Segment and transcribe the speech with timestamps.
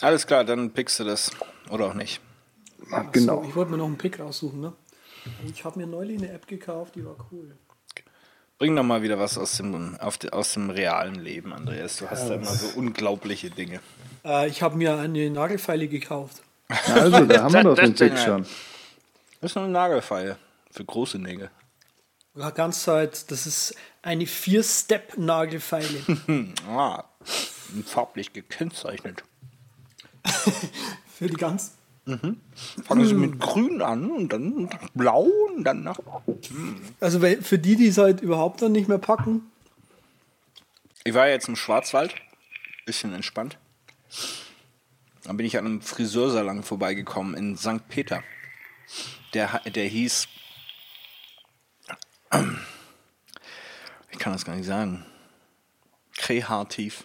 [0.00, 1.30] Alles klar, dann pickst du das.
[1.70, 2.20] Oder auch nicht.
[2.90, 3.42] Ja, genau.
[3.42, 4.72] So, ich wollte mir noch einen Pick raussuchen, ne?
[5.46, 7.56] Ich habe mir neulich eine App gekauft, die war cool.
[8.58, 11.96] Bring doch mal wieder was aus dem, de, aus dem realen Leben, Andreas.
[11.98, 13.80] Du hast ja, da immer so unglaubliche Dinge.
[14.24, 16.42] Äh, ich habe mir eine Nagelfeile gekauft.
[16.68, 18.42] Also, da haben wir doch den Pick schon.
[19.40, 20.38] Das ist eine Nagelfeile
[20.72, 21.50] für große Nägel.
[22.34, 26.02] Ja, ganz Zeit, das ist eine Vier-Step-Nagelfeile.
[26.68, 27.04] ah,
[27.84, 29.22] farblich gekennzeichnet.
[31.14, 31.72] für die ganz
[32.08, 32.40] Mhm.
[32.84, 35.98] Fangen Sie mit Grün an und dann nach Blau und dann nach.
[36.26, 36.80] Mhm.
[37.00, 39.42] Also für die, die es halt überhaupt dann nicht mehr packen.
[41.04, 42.14] Ich war jetzt im Schwarzwald,
[42.86, 43.58] bisschen entspannt.
[45.24, 47.86] Dann bin ich an einem Friseursalon vorbeigekommen in St.
[47.88, 48.22] Peter.
[49.34, 50.28] Der, der hieß.
[54.10, 55.06] Ich kann das gar nicht sagen.
[56.16, 57.04] Kreativ.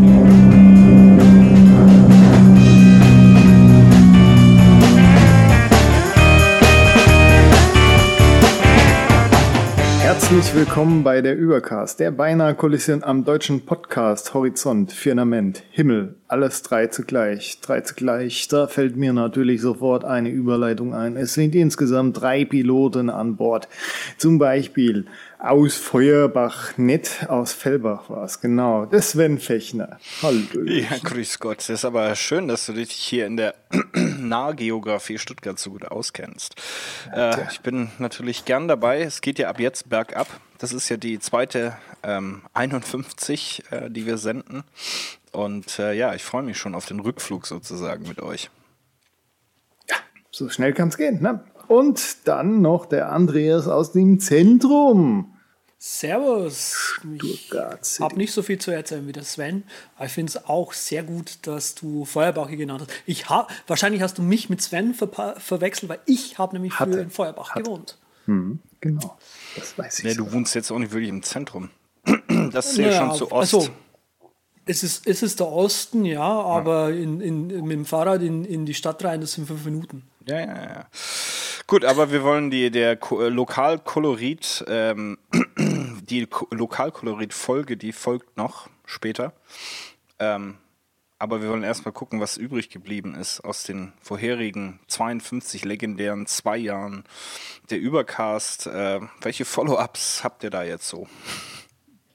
[10.31, 16.63] Herzlich willkommen bei der Übercast, der beinahe Kollision am deutschen Podcast Horizont, Firmament, Himmel, alles
[16.63, 17.59] drei zugleich.
[17.59, 21.17] Drei zugleich, da fällt mir natürlich sofort eine Überleitung ein.
[21.17, 23.67] Es sind insgesamt drei Piloten an Bord.
[24.17, 25.05] Zum Beispiel
[25.41, 28.85] aus Feuerbach, nicht aus Fellbach war es, genau.
[28.85, 29.99] Der Sven Fechner.
[30.21, 30.63] Hallo.
[30.65, 31.59] Ja, grüß Gott.
[31.59, 33.55] Es ist aber schön, dass du dich hier in der
[33.93, 36.55] Nahgeografie Stuttgart so gut auskennst.
[37.13, 39.01] Äh, ich bin natürlich gern dabei.
[39.01, 40.27] Es geht ja ab jetzt bergab.
[40.59, 44.63] Das ist ja die zweite ähm, 51, äh, die wir senden.
[45.31, 48.51] Und äh, ja, ich freue mich schon auf den Rückflug sozusagen mit euch.
[49.89, 49.95] Ja,
[50.29, 51.19] so schnell kann es gehen.
[51.21, 51.43] Ne?
[51.67, 55.30] Und dann noch der Andreas aus dem Zentrum.
[55.83, 56.99] Servus.
[57.23, 57.51] Ich
[57.99, 59.63] habe nicht so viel zu erzählen wie der Sven.
[59.99, 62.91] Ich finde es auch sehr gut, dass du Feuerbach hier genannt hast.
[63.07, 66.91] Ich hab, wahrscheinlich hast du mich mit Sven ver verwechselt, weil ich habe nämlich Hatte.
[66.91, 67.63] früher in Feuerbach Hatte.
[67.63, 67.97] gewohnt.
[68.25, 69.17] Hm, genau,
[69.55, 70.05] das weiß ich.
[70.05, 71.71] Nee, du wohnst jetzt auch nicht wirklich im Zentrum.
[72.51, 73.53] Das ist ja, ja schon zu Ost.
[73.55, 73.69] Also,
[74.65, 76.95] es ist, es ist der Osten, ja, aber ja.
[76.95, 80.03] In, in, mit dem Fahrrad in, in die Stadt rein, das sind fünf Minuten.
[80.27, 80.87] Ja, ja, ja.
[81.71, 85.17] Gut, aber wir wollen die, der Ko Lokalkolorit, ähm,
[86.09, 89.33] die Lokalkolorit-Folge, die folgt noch später.
[90.19, 90.57] Ähm,
[91.19, 96.57] aber wir wollen erstmal gucken, was übrig geblieben ist aus den vorherigen 52 legendären zwei
[96.57, 97.03] Jahren
[97.69, 98.65] der Übercast.
[98.65, 101.07] Äh, welche Follow-ups habt ihr da jetzt so?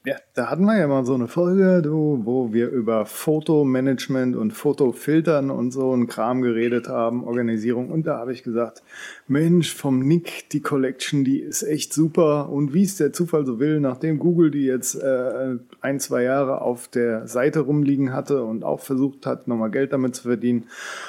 [0.07, 4.51] Ja, da hatten wir ja mal so eine Folge, du, wo wir über Fotomanagement und
[4.51, 7.91] Fotofiltern und so ein Kram geredet haben, Organisierung.
[7.91, 8.83] Und da habe ich gesagt,
[9.27, 12.47] Mensch, vom Nick, die Collection, die ist echt super.
[12.47, 16.61] Und wie es der Zufall so will, nachdem Google die jetzt äh, ein, zwei Jahre
[16.61, 20.67] auf der Seite rumliegen hatte und auch versucht hat, nochmal Geld damit zu verdienen,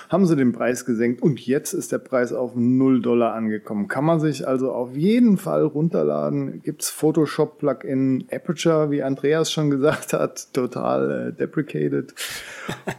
[0.08, 1.22] haben sie den Preis gesenkt.
[1.22, 3.87] Und jetzt ist der Preis auf 0 Dollar angekommen.
[3.87, 6.62] Kann man sich also auf jeden Fall runterladen.
[6.64, 12.15] Gibt's Photoshop-Plugin Aperture, wie Andreas schon gesagt hat, total äh, deprecated.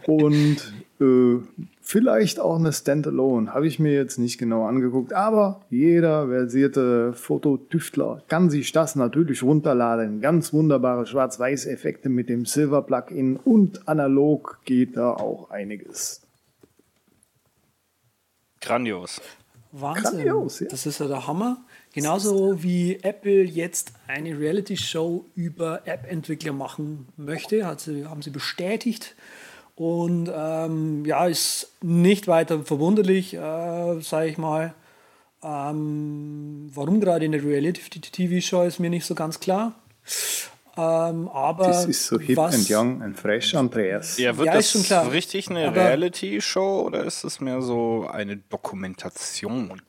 [0.08, 1.40] und äh,
[1.92, 8.22] Vielleicht auch eine Standalone, habe ich mir jetzt nicht genau angeguckt, aber jeder versierte Fototüftler
[8.28, 10.22] kann sich das natürlich runterladen.
[10.22, 16.22] Ganz wunderbare Schwarz-Weiß-Effekte mit dem Silver-Plugin und analog geht da auch einiges.
[18.62, 19.20] Grandios.
[19.72, 20.04] Wahnsinn.
[20.04, 20.68] Grandios, ja.
[20.70, 21.66] Das ist ja der Hammer.
[21.94, 29.16] Genauso wie Apple jetzt eine Reality-Show über App-Entwickler machen möchte, hat sie, haben sie bestätigt.
[29.76, 34.74] Und ähm, ja, ist nicht weiter verwunderlich, äh, sage ich mal.
[35.42, 39.74] Ähm, warum gerade in der Reality-TV-Show ist mir nicht so ganz klar.
[40.78, 44.18] Ähm, aber das ist so hip was, and young and fresh, Andreas.
[44.18, 45.12] Ja, wird ja, das schon klar.
[45.12, 49.82] richtig eine Reality-Show oder ist es mehr so eine Dokumentation?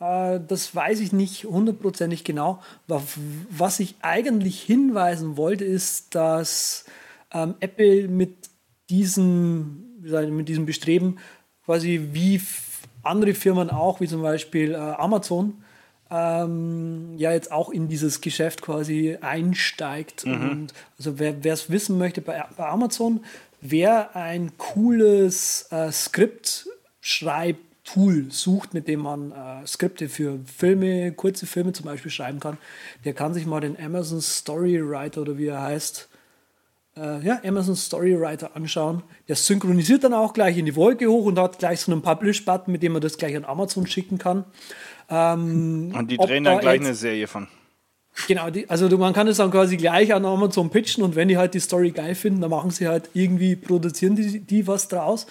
[0.00, 2.62] Äh, das weiß ich nicht hundertprozentig genau.
[2.86, 6.84] Was ich eigentlich hinweisen wollte, ist, dass
[7.32, 8.50] ähm, Apple mit
[8.90, 11.18] diesem, mit diesem Bestreben
[11.64, 12.40] quasi wie
[13.02, 15.62] andere Firmen auch, wie zum Beispiel äh, Amazon,
[16.10, 20.24] ähm, ja jetzt auch in dieses Geschäft quasi einsteigt.
[20.24, 20.50] Mhm.
[20.50, 23.24] Und also wer es wissen möchte bei, bei, Amazon,
[23.60, 26.68] wer ein cooles äh, Skript
[27.00, 32.40] schreibt Tool sucht, mit dem man äh, Skripte für Filme, kurze Filme zum Beispiel schreiben
[32.40, 32.58] kann,
[33.04, 36.08] der kann sich mal den Amazon Storywriter oder wie er heißt,
[36.96, 39.04] äh, ja, Amazon Storywriter anschauen.
[39.28, 42.72] Der synchronisiert dann auch gleich in die Wolke hoch und hat gleich so einen Publish-Button,
[42.72, 44.44] mit dem man das gleich an Amazon schicken kann.
[45.08, 47.46] Ähm, und die drehen dann gleich eine Serie von.
[48.26, 51.36] Genau, die, also man kann es dann quasi gleich an Amazon pitchen und wenn die
[51.36, 55.26] halt die Story geil finden, dann machen sie halt irgendwie, produzieren die, die was draus.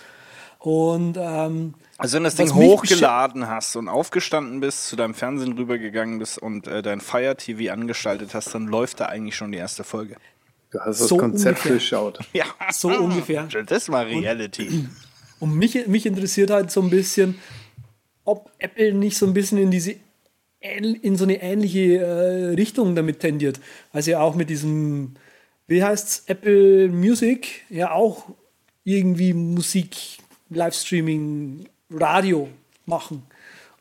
[0.60, 5.54] Und ähm, also wenn du das Ding hochgeladen hast und aufgestanden bist, zu deinem Fernsehen
[5.54, 9.58] rübergegangen bist und äh, dein Fire TV angeschaltet hast, dann läuft da eigentlich schon die
[9.58, 10.18] erste Folge.
[10.72, 11.72] Du hast das so Konzept ungefähr.
[11.72, 12.20] durchschaut.
[12.34, 13.48] Ja, so ungefähr.
[13.66, 14.68] Das war Reality.
[14.68, 14.90] Und,
[15.40, 17.40] und mich, mich interessiert halt so ein bisschen,
[18.26, 19.96] ob Apple nicht so ein bisschen in diese
[20.60, 23.60] in so eine ähnliche äh, Richtung damit tendiert.
[23.94, 25.14] Also ja auch mit diesem,
[25.68, 28.26] wie heißt es, Apple Music, ja auch
[28.84, 29.96] irgendwie Musik,
[30.50, 32.50] Livestreaming, Radio
[32.86, 33.24] machen.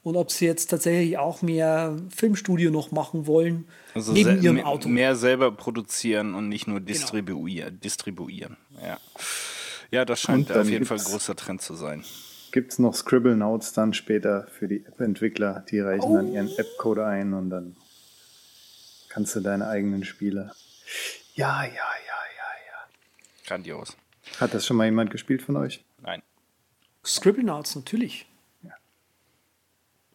[0.03, 4.89] Und ob sie jetzt tatsächlich auch mehr Filmstudio noch machen wollen, also neben ihrem Auto.
[4.89, 7.71] Mehr selber produzieren und nicht nur distribuieren.
[7.71, 7.81] Genau.
[7.81, 8.57] distribuieren.
[8.83, 8.99] Ja.
[9.91, 12.05] ja, das scheint auf jeden Fall ein großer Trend zu sein
[12.55, 15.65] gibt es noch Scribble Notes dann später für die App-Entwickler.
[15.69, 16.15] Die reichen oh.
[16.15, 16.49] dann ihren.
[16.57, 17.77] App-Code ein und dann
[19.09, 20.53] kannst du deine eigenen Spiele.
[21.35, 23.45] Ja, ja, ja, ja, ja.
[23.45, 23.97] Grandios.
[24.39, 25.85] Hat das schon mal jemand gespielt von euch?
[26.01, 26.23] Nein.
[27.05, 28.27] Scribble Notes, natürlich.
[28.63, 28.73] Ja.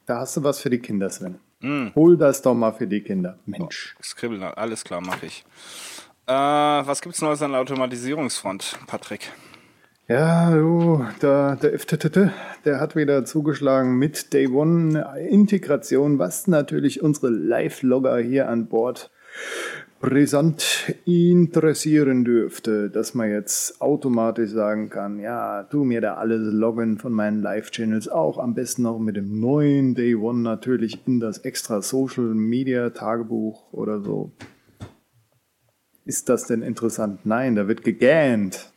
[0.06, 1.40] Da hast du was für die Kinder, Sven.
[1.60, 1.90] Mm.
[1.96, 3.38] Hol das doch mal für die Kinder.
[3.46, 3.96] Mensch.
[3.98, 5.46] Oh, Scribble Notes, alles klar, mache ich.
[6.26, 9.32] Äh, was es Neues an der Automatisierungsfront, Patrick?
[10.08, 12.32] Ja, du, der, der FTTT,
[12.66, 19.12] der hat wieder zugeschlagen mit Day One Integration, was natürlich unsere Live-Logger hier an Bord
[20.00, 26.98] brisant interessieren dürfte, dass man jetzt automatisch sagen kann, ja, tu mir da alles loggen
[26.98, 31.40] von meinen Live-Channels, auch am besten noch mit dem neuen Day One natürlich in das
[31.40, 34.32] extra Social Media Tagebuch oder so.
[36.06, 37.26] Ist das denn interessant?
[37.26, 38.72] Nein, da wird gegähnt.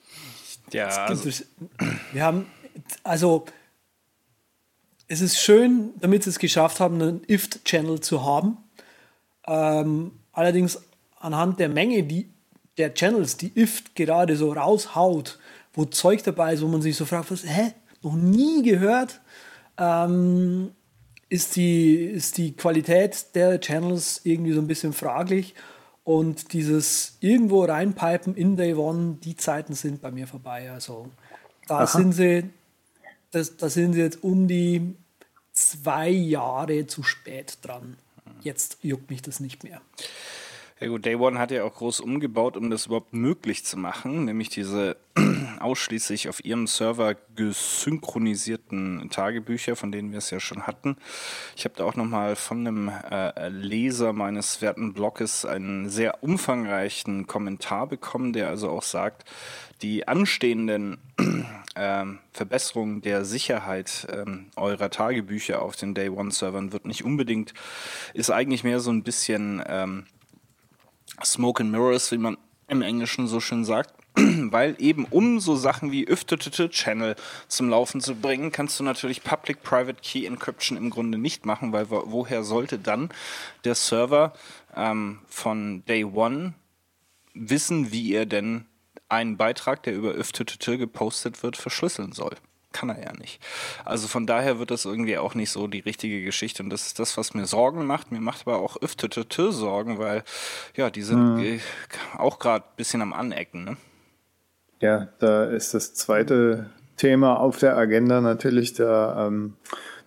[0.72, 0.88] Ja.
[1.06, 1.30] Also.
[2.12, 2.46] Wir haben,
[3.04, 3.46] also,
[5.06, 8.58] es ist schön, damit sie es geschafft haben, einen IFT-Channel zu haben.
[9.46, 10.78] Ähm, allerdings
[11.22, 12.28] anhand der Menge die,
[12.78, 15.38] der Channels, die IFT gerade so raushaut,
[15.72, 17.72] wo Zeug dabei ist, wo man sich so fragt, was, hä,
[18.02, 19.20] noch nie gehört,
[19.78, 20.72] ähm,
[21.28, 25.54] ist, die, ist die Qualität der Channels irgendwie so ein bisschen fraglich.
[26.04, 30.70] Und dieses irgendwo reinpipen in Day One, die Zeiten sind bei mir vorbei.
[30.70, 31.08] Also
[31.68, 31.86] da Aha.
[31.86, 32.50] sind sie,
[33.30, 34.94] das, da sind sie jetzt um die
[35.52, 37.96] zwei Jahre zu spät dran.
[38.42, 39.80] Jetzt juckt mich das nicht mehr.
[40.82, 44.24] Ja gut, Day One hat ja auch groß umgebaut, um das überhaupt möglich zu machen,
[44.24, 44.96] nämlich diese
[45.60, 50.96] ausschließlich auf ihrem Server gesynchronisierten Tagebücher, von denen wir es ja schon hatten.
[51.54, 57.28] Ich habe da auch nochmal von einem äh, Leser meines werten Blogs einen sehr umfangreichen
[57.28, 59.24] Kommentar bekommen, der also auch sagt,
[59.82, 60.98] die anstehenden
[61.76, 64.24] äh, Verbesserungen der Sicherheit äh,
[64.56, 67.54] eurer Tagebücher auf den Day One Servern wird nicht unbedingt,
[68.14, 70.06] ist eigentlich mehr so ein bisschen ähm,
[71.24, 72.36] Smoke and Mirrors, wie man
[72.68, 73.94] im Englischen so schön sagt.
[74.14, 77.16] Weil eben um so Sachen wie Channel
[77.48, 81.88] zum Laufen zu bringen, kannst du natürlich Public-Private Key Encryption im Grunde nicht machen, weil
[81.88, 83.08] woher sollte dann
[83.64, 84.34] der Server
[84.76, 86.52] ähm, von Day One
[87.32, 88.66] wissen, wie er denn
[89.08, 92.36] einen Beitrag, der über Öftütete gepostet wird, verschlüsseln soll?
[92.72, 93.40] Kann er ja nicht.
[93.84, 96.62] Also von daher wird das irgendwie auch nicht so die richtige Geschichte.
[96.62, 98.12] Und das ist das, was mir Sorgen macht.
[98.12, 100.24] Mir macht aber auch öftete Sorgen, weil
[100.76, 101.60] ja, die sind hm.
[102.18, 103.64] auch gerade ein bisschen am Anecken.
[103.64, 103.76] Ne?
[104.80, 109.54] Ja, da ist das zweite Thema auf der Agenda natürlich der, ähm,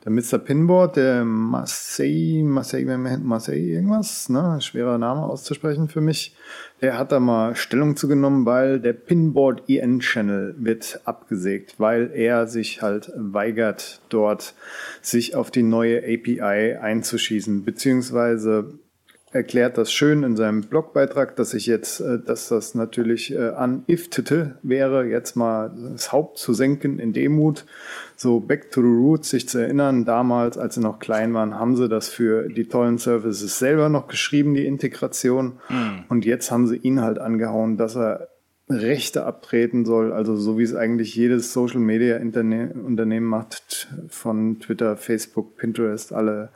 [0.05, 0.37] der Mr.
[0.37, 2.85] Pinboard, der Marseille, Marseille,
[3.17, 4.59] Marseille irgendwas, ne?
[4.61, 6.35] schwerer Name auszusprechen für mich.
[6.81, 12.45] Der hat da mal Stellung zugenommen, weil der Pinboard EN Channel wird abgesägt, weil er
[12.45, 14.53] sich halt weigert, dort
[15.01, 18.77] sich auf die neue API einzuschießen, beziehungsweise
[19.35, 23.83] erklärt das schön in seinem Blogbeitrag, dass ich jetzt, äh, dass das natürlich äh, an
[23.85, 27.65] Iftete wäre, jetzt mal das Haupt zu senken in Demut,
[28.15, 31.75] so back to the roots, sich zu erinnern, damals, als sie noch klein waren, haben
[31.75, 35.59] sie das für die tollen Services selber noch geschrieben, die Integration.
[35.67, 36.05] Mhm.
[36.07, 38.29] Und jetzt haben sie ihn halt angehauen, dass er
[38.69, 44.95] Rechte abtreten soll, also so wie es eigentlich jedes Social Media Unternehmen macht, von Twitter,
[44.97, 46.49] Facebook, Pinterest, alle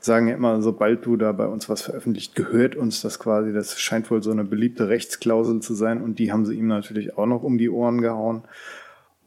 [0.00, 3.52] sagen ja immer, sobald du da bei uns was veröffentlicht, gehört uns das quasi.
[3.52, 7.16] Das scheint wohl so eine beliebte Rechtsklausel zu sein und die haben sie ihm natürlich
[7.18, 8.42] auch noch um die Ohren gehauen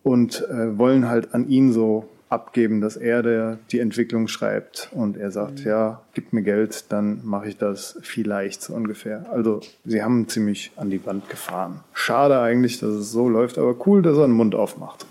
[0.01, 5.17] und äh, wollen halt an ihn so abgeben, dass er der, die Entwicklung schreibt und
[5.17, 5.65] er sagt, mhm.
[5.67, 9.27] ja, gib mir Geld, dann mache ich das vielleicht so ungefähr.
[9.31, 11.81] Also sie haben ziemlich an die Wand gefahren.
[11.93, 15.05] Schade eigentlich, dass es so läuft, aber cool, dass er den Mund aufmacht.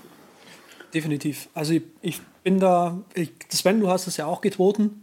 [0.92, 1.48] Definitiv.
[1.54, 5.02] Also ich, ich bin da, ich, Sven, du hast es ja auch geboten.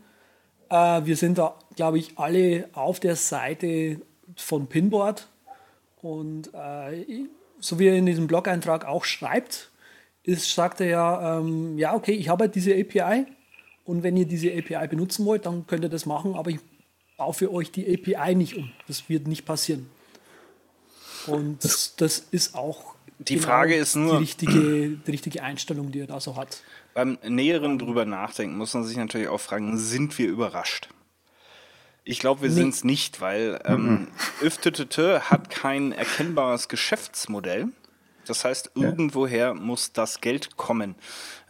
[0.69, 4.01] Äh, wir sind da, glaube ich, alle auf der Seite
[4.35, 5.27] von Pinboard.
[6.01, 7.25] Und äh,
[7.59, 9.69] so wie er in diesem Blog-Eintrag auch schreibt,
[10.23, 13.25] ist, sagt er ja, ähm, ja, okay, ich habe halt diese API
[13.85, 16.59] und wenn ihr diese API benutzen wollt, dann könnt ihr das machen, aber ich
[17.17, 18.71] baue für euch die API nicht um.
[18.88, 19.89] Das wird nicht passieren.
[21.27, 25.91] Und das, das ist auch die genau Frage ist nur die richtige, die richtige Einstellung,
[25.91, 26.61] die er da so hat.
[26.93, 30.89] Beim näheren drüber nachdenken muss man sich natürlich auch fragen, sind wir überrascht?
[32.03, 32.55] Ich glaube, wir nee.
[32.55, 34.08] sind es nicht, weil ähm,
[34.41, 37.69] hat kein erkennbares Geschäftsmodell.
[38.25, 40.96] Das heißt, irgendwoher muss das Geld kommen.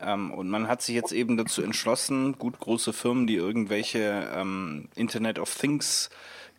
[0.02, 4.88] Ähm, und man hat sich jetzt eben dazu entschlossen, gut große Firmen, die irgendwelche ähm,
[4.96, 6.10] Internet of Things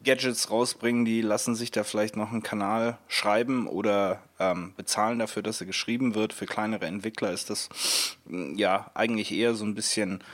[0.02, 5.42] Gadgets rausbringen, die lassen sich da vielleicht noch einen Kanal schreiben oder ähm, bezahlen dafür,
[5.42, 6.32] dass er geschrieben wird.
[6.32, 7.68] Für kleinere Entwickler ist das
[8.28, 10.24] ja eigentlich eher so ein bisschen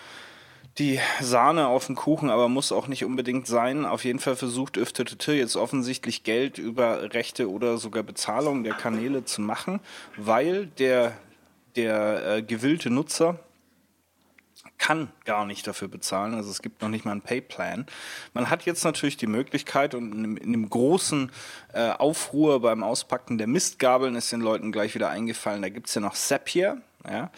[0.78, 3.86] die Sahne auf dem Kuchen, aber muss auch nicht unbedingt sein.
[3.86, 9.24] Auf jeden Fall versucht ÖFTTT jetzt offensichtlich Geld über Rechte oder sogar Bezahlung der Kanäle
[9.24, 9.80] zu machen,
[10.16, 11.16] weil der,
[11.76, 13.40] der äh, gewillte Nutzer
[14.78, 16.34] kann gar nicht dafür bezahlen.
[16.34, 17.86] Also es gibt noch nicht mal einen Pay-Plan.
[18.34, 21.30] Man hat jetzt natürlich die Möglichkeit und in, in dem großen
[21.72, 25.94] äh, Aufruhr beim Auspacken der Mistgabeln ist den Leuten gleich wieder eingefallen, da gibt es
[25.94, 26.82] ja noch Zapier.
[27.08, 27.30] Ja,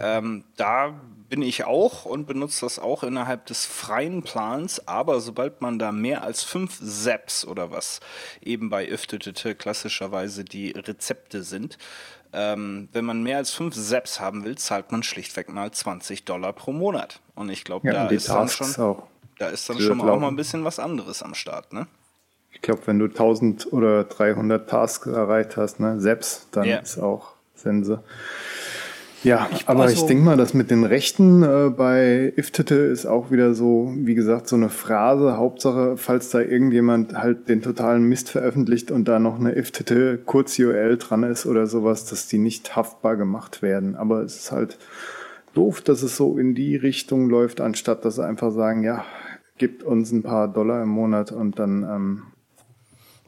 [0.00, 5.60] ähm, da bin ich auch und benutze das auch innerhalb des freien Plans, aber sobald
[5.60, 8.00] man da mehr als fünf Zaps oder was
[8.40, 11.76] eben bei Öftete klassischerweise die Rezepte sind,
[12.32, 16.52] ähm, wenn man mehr als fünf Zaps haben will, zahlt man schlichtweg mal 20 Dollar
[16.52, 17.20] pro Monat.
[17.34, 19.06] Und ich glaube, ja, da, ist dann schon, auch.
[19.38, 21.86] da ist dann schon auch mal ein bisschen was anderes am Start, ne?
[22.52, 26.78] Ich glaube, wenn du 1000 oder 300 Tasks erreicht hast, ne, Zaps, dann ja.
[26.78, 28.02] ist auch Sense.
[29.22, 33.04] Ja, ich, aber also, ich denke mal, dass mit den Rechten äh, bei Iftete ist
[33.04, 35.36] auch wieder so, wie gesagt, so eine Phrase.
[35.36, 40.96] Hauptsache, falls da irgendjemand halt den totalen Mist veröffentlicht und da noch eine Iftete Kurz-URL
[40.96, 43.94] dran ist oder sowas, dass die nicht haftbar gemacht werden.
[43.94, 44.78] Aber es ist halt
[45.52, 49.04] doof, dass es so in die Richtung läuft, anstatt dass sie einfach sagen, ja,
[49.58, 52.22] gibt uns ein paar Dollar im Monat und dann, ähm,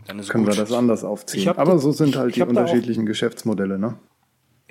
[0.07, 0.55] dann können gut.
[0.55, 1.51] wir das anders aufziehen.
[1.51, 3.97] Aber so sind halt die unterschiedlichen Geschäftsmodelle, ne?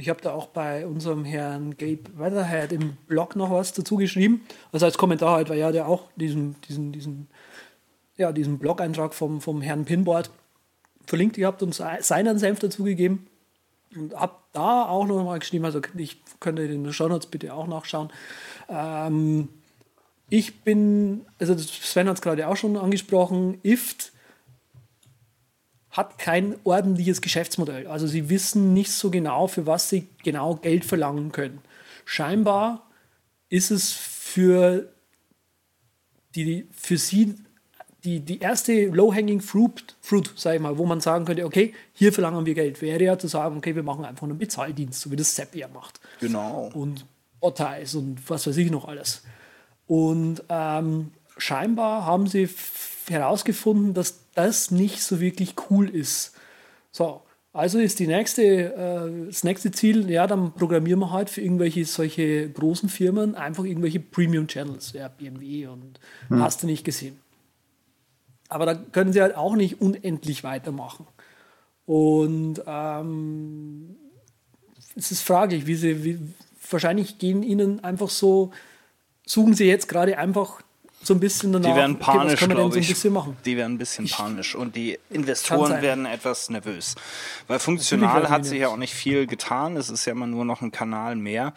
[0.01, 4.41] Ich habe da auch bei unserem Herrn Gabe Weatherhead im Blog noch was dazu geschrieben.
[4.71, 7.27] Also als Kommentar halt, weil ja der auch diesen, diesen, diesen,
[8.17, 10.31] ja, diesen Blog-Eintrag vom, vom Herrn Pinboard
[11.05, 13.27] verlinkt gehabt und seinen Senf dazugegeben.
[13.95, 17.53] Und habe da auch noch mal geschrieben, also ich könnte in den Show Notes bitte
[17.53, 18.09] auch nachschauen.
[18.69, 19.49] Ähm,
[20.29, 24.10] ich bin, also Sven hat es gerade auch schon angesprochen, IFT
[25.91, 27.87] hat kein ordentliches Geschäftsmodell.
[27.87, 31.59] Also sie wissen nicht so genau, für was sie genau Geld verlangen können.
[32.05, 32.87] Scheinbar
[33.49, 34.91] ist es für,
[36.35, 37.35] die, für sie
[38.03, 42.11] die, die erste low-hanging fruit, fruit sag ich mal, wo man sagen könnte, okay, hier
[42.11, 45.15] verlangen wir Geld, wäre ja zu sagen, okay, wir machen einfach einen Bezahldienst, so wie
[45.15, 45.99] das Zapier macht.
[46.19, 46.71] Genau.
[46.73, 47.05] Und
[47.39, 49.23] Bottais und was weiß ich noch alles.
[49.87, 52.49] Und ähm, scheinbar haben sie
[53.07, 56.35] herausgefunden, dass das nicht so wirklich cool ist.
[56.91, 57.21] So,
[57.53, 61.83] also ist die nächste, äh, das nächste Ziel, ja, dann programmieren wir halt für irgendwelche
[61.85, 66.41] solche großen Firmen einfach irgendwelche Premium-Channels, ja, BMW und hm.
[66.41, 67.19] hast du nicht gesehen.
[68.47, 71.07] Aber da können sie halt auch nicht unendlich weitermachen.
[71.85, 73.95] Und ähm,
[74.95, 76.19] es ist fraglich, wie sie, wie,
[76.69, 78.51] wahrscheinlich gehen ihnen einfach so,
[79.25, 80.61] suchen sie jetzt gerade einfach
[81.03, 81.69] so ein bisschen danach.
[81.69, 82.95] Die werden panisch, okay, glaube ich.
[82.95, 86.95] So die werden ein bisschen panisch und die Investoren werden etwas nervös.
[87.47, 89.77] Weil funktional hat sich ja auch nicht viel getan.
[89.77, 91.53] Es ist ja immer nur noch ein Kanal mehr.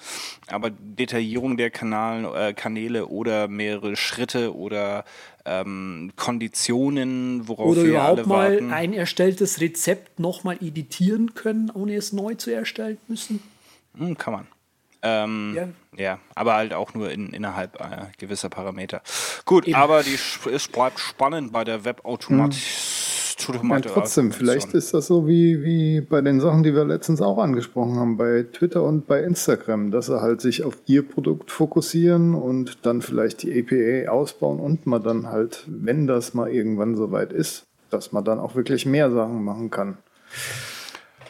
[0.48, 5.04] Aber Detaillierung der Kanal, äh, Kanäle oder mehrere Schritte oder
[5.44, 8.72] ähm, Konditionen, worauf oder wir alle mal warten.
[8.72, 13.42] ein erstelltes Rezept nochmal editieren können, ohne es neu zu erstellen müssen.
[13.96, 14.53] Hm, kann man.
[15.04, 15.68] Ähm, ja.
[16.02, 16.18] ja.
[16.34, 19.02] aber halt auch nur in, innerhalb äh, gewisser Parameter.
[19.44, 19.76] Gut, Eben.
[19.76, 20.18] aber die,
[20.50, 22.60] es bleibt spannend bei der Webautomatik.
[22.60, 23.04] Hm.
[23.36, 27.38] Ja, trotzdem, vielleicht ist das so wie, wie bei den Sachen, die wir letztens auch
[27.38, 32.34] angesprochen haben, bei Twitter und bei Instagram, dass sie halt sich auf ihr Produkt fokussieren
[32.34, 37.32] und dann vielleicht die APA ausbauen und man dann halt, wenn das mal irgendwann soweit
[37.32, 39.98] ist, dass man dann auch wirklich mehr Sachen machen kann.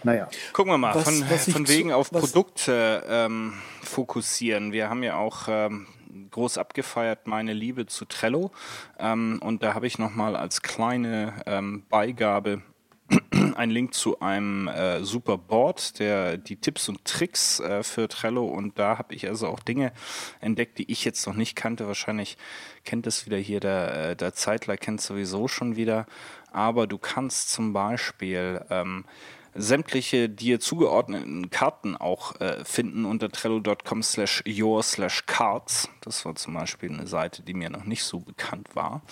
[0.05, 0.29] Naja.
[0.53, 4.73] Gucken wir mal, Was- von, was von zu- wegen auf was- Produkte ähm, fokussieren.
[4.73, 5.87] Wir haben ja auch ähm,
[6.31, 8.53] groß abgefeiert meine Liebe zu Trello.
[8.99, 12.63] Ähm, und da habe ich nochmal als kleine ähm, Beigabe
[13.55, 18.47] einen Link zu einem äh, super Board, der die Tipps und Tricks äh, für Trello
[18.47, 19.93] und da habe ich also auch Dinge
[20.41, 21.87] entdeckt, die ich jetzt noch nicht kannte.
[21.87, 22.39] Wahrscheinlich
[22.85, 26.07] kennt es wieder hier der, äh, der Zeitler, kennt sowieso schon wieder.
[26.51, 29.05] Aber du kannst zum Beispiel ähm,
[29.55, 35.89] sämtliche dir zugeordneten Karten auch äh, finden unter trello.com slash your slash cards.
[36.01, 39.03] Das war zum Beispiel eine Seite, die mir noch nicht so bekannt war.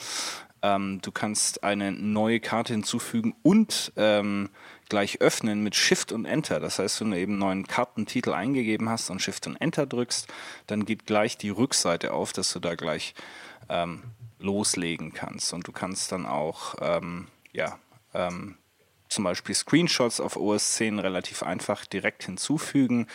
[0.62, 4.48] Ähm, du kannst eine neue Karte hinzufügen und ähm,
[4.88, 6.60] gleich öffnen mit Shift und Enter.
[6.60, 10.28] Das heißt, wenn du eben einen neuen Kartentitel eingegeben hast und Shift und Enter drückst,
[10.68, 13.14] dann geht gleich die Rückseite auf, dass du da gleich
[13.68, 14.04] ähm,
[14.38, 15.52] loslegen kannst.
[15.52, 17.78] Und du kannst dann auch, ähm, ja,
[18.14, 18.56] ähm,
[19.12, 23.06] zum Beispiel Screenshots auf OS 10 relativ einfach direkt hinzufügen,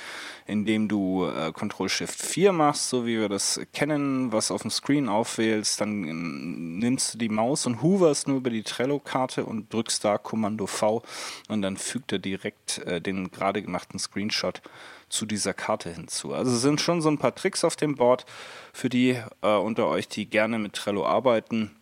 [0.46, 5.10] indem du äh, Ctrl-Shift 4 machst, so wie wir das kennen, was auf dem Screen
[5.10, 10.04] aufwählst, dann ähm, nimmst du die Maus und hoverst nur über die Trello-Karte und drückst
[10.04, 11.04] da Kommando V
[11.50, 14.62] und dann fügt er direkt äh, den gerade gemachten Screenshot
[15.10, 16.34] zu dieser Karte hinzu.
[16.34, 18.26] Also es sind schon so ein paar Tricks auf dem Board
[18.74, 21.77] für die äh, unter euch, die gerne mit Trello arbeiten.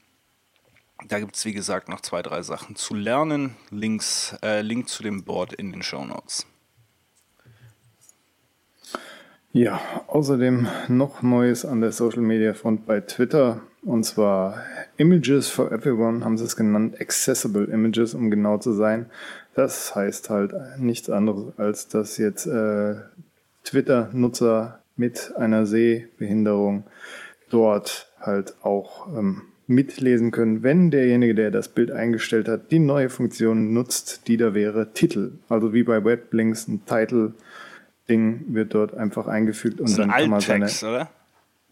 [1.08, 3.56] Da gibt es, wie gesagt, noch zwei, drei Sachen zu lernen.
[3.70, 6.48] Links, äh, Link zu dem Board in den Show Notes.
[9.52, 13.62] Ja, außerdem noch Neues an der Social Media Front bei Twitter.
[13.84, 14.64] Und zwar
[14.98, 19.06] Images for Everyone haben sie es genannt, Accessible Images, um genau zu sein.
[19.54, 22.96] Das heißt halt nichts anderes, als dass jetzt äh,
[23.64, 26.86] Twitter-Nutzer mit einer Sehbehinderung
[27.50, 33.10] dort halt auch ähm, mitlesen können, wenn derjenige, der das Bild eingestellt hat, die neue
[33.10, 35.32] Funktion nutzt, die da wäre Titel.
[35.50, 40.22] Also wie bei Weblinks ein Title-Ding wird dort einfach eingefügt und Das ist dann ein
[40.24, 41.10] kann man seine oder?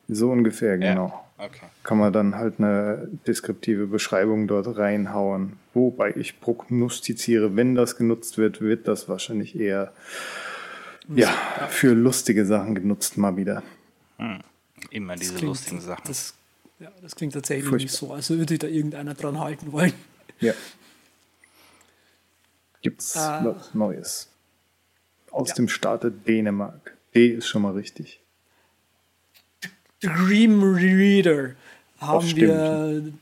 [0.08, 1.08] so ungefähr, genau.
[1.08, 1.46] Ja.
[1.46, 1.66] Okay.
[1.84, 5.54] Kann man dann halt eine deskriptive Beschreibung dort reinhauen.
[5.74, 9.92] Wobei ich prognostiziere, wenn das genutzt wird, wird das wahrscheinlich eher
[11.14, 11.28] ja,
[11.70, 13.62] für lustige Sachen genutzt mal wieder.
[14.90, 16.04] Immer diese klingt- lustigen Sachen.
[16.08, 16.34] Das,
[16.80, 17.84] ja, das klingt tatsächlich Furchtbar.
[17.86, 19.94] nicht so, als würde sich da irgendeiner dran halten wollen.
[20.40, 20.54] Ja.
[22.82, 23.44] Gibt's Ah.
[23.46, 24.30] was Neues?
[25.32, 25.56] Aus Ja.
[25.56, 26.96] dem Staate Dänemark.
[27.16, 28.20] D ist schon mal richtig.
[30.02, 31.56] Dream Reader
[32.00, 32.42] haben stimmt.
[32.42, 33.14] wir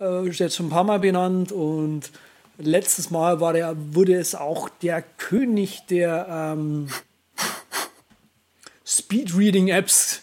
[0.00, 2.10] äh, jetzt schon ein paar Mal benannt und
[2.58, 6.88] letztes Mal war der, wurde es auch der König der ähm,
[8.84, 10.20] Speedreading-Apps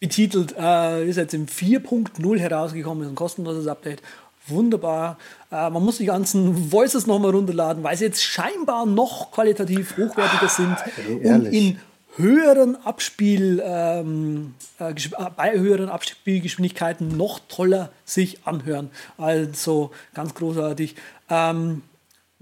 [0.00, 0.54] betitelt.
[0.58, 4.02] Äh, ist jetzt im 4.0 herausgekommen, ist ein kostenloses Update.
[4.46, 5.18] Wunderbar.
[5.50, 10.48] Äh, man muss die ganzen Voices nochmal runterladen, weil sie jetzt scheinbar noch qualitativ hochwertiger
[10.48, 10.76] sind
[11.08, 11.80] ey, und in
[12.16, 18.90] höheren Abspiel, ähm, äh, äh, bei höheren Abspielgeschwindigkeiten noch toller sich anhören.
[19.18, 20.94] Also ganz großartig.
[21.30, 21.82] Ähm,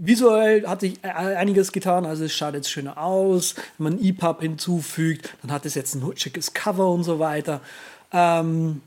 [0.05, 3.55] visuell hat sich äh, einiges getan, also es schaut jetzt schöner aus.
[3.79, 7.61] Wenn man EPUB hinzufügt, dann hat es jetzt ein schickes Cover und so weiter.
[8.13, 8.83] Ähm,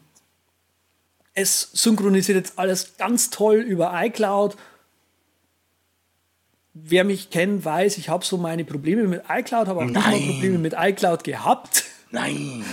[1.34, 4.56] es synchronisiert jetzt alles ganz toll über iCloud.
[6.74, 10.28] Wer mich kennt, weiß, ich habe so meine Probleme mit iCloud, habe auch Nein.
[10.28, 11.86] Probleme mit iCloud gehabt.
[12.12, 12.64] Nein!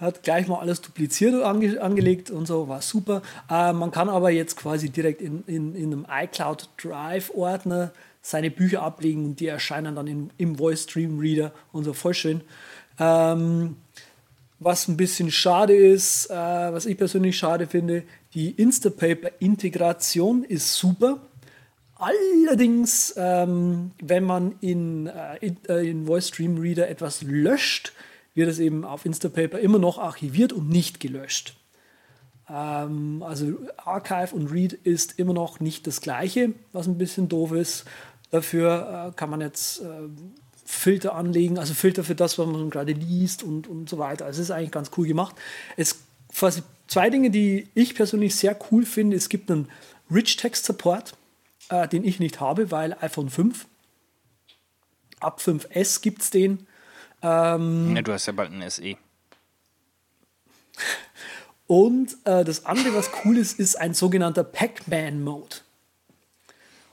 [0.00, 3.22] Hat gleich mal alles dupliziert und ange angelegt und so, war super.
[3.50, 8.82] Äh, man kann aber jetzt quasi direkt in, in, in einem iCloud Drive-Ordner seine Bücher
[8.82, 12.40] ablegen und die erscheinen dann in, im Voice Stream Reader und so voll schön.
[12.98, 13.76] Ähm,
[14.58, 18.02] was ein bisschen schade ist, äh, was ich persönlich schade finde,
[18.34, 21.20] die Instapaper-Integration ist super.
[21.98, 27.92] Allerdings, ähm, wenn man in, äh, in, äh, in Voice Stream Reader etwas löscht,
[28.36, 31.56] wird es eben auf Instapaper immer noch archiviert und nicht gelöscht.
[32.48, 37.52] Ähm, also Archive und Read ist immer noch nicht das gleiche, was ein bisschen doof
[37.52, 37.84] ist.
[38.30, 40.08] Dafür äh, kann man jetzt äh,
[40.64, 44.26] Filter anlegen, also Filter für das, was man gerade liest und, und so weiter.
[44.26, 45.34] Also es ist eigentlich ganz cool gemacht.
[45.76, 46.00] Es
[46.34, 49.16] quasi zwei Dinge, die ich persönlich sehr cool finde.
[49.16, 49.68] Es gibt einen
[50.10, 51.14] Rich Text Support,
[51.68, 53.66] äh, den ich nicht habe, weil iPhone 5.
[55.20, 56.66] Ab 5S gibt es den.
[57.22, 57.56] Ja,
[58.02, 58.68] du hast ja bald ein.
[58.70, 58.96] SE.
[61.66, 65.56] Und äh, das andere, was cool ist, ist ein sogenannter Pac-Man-Mode.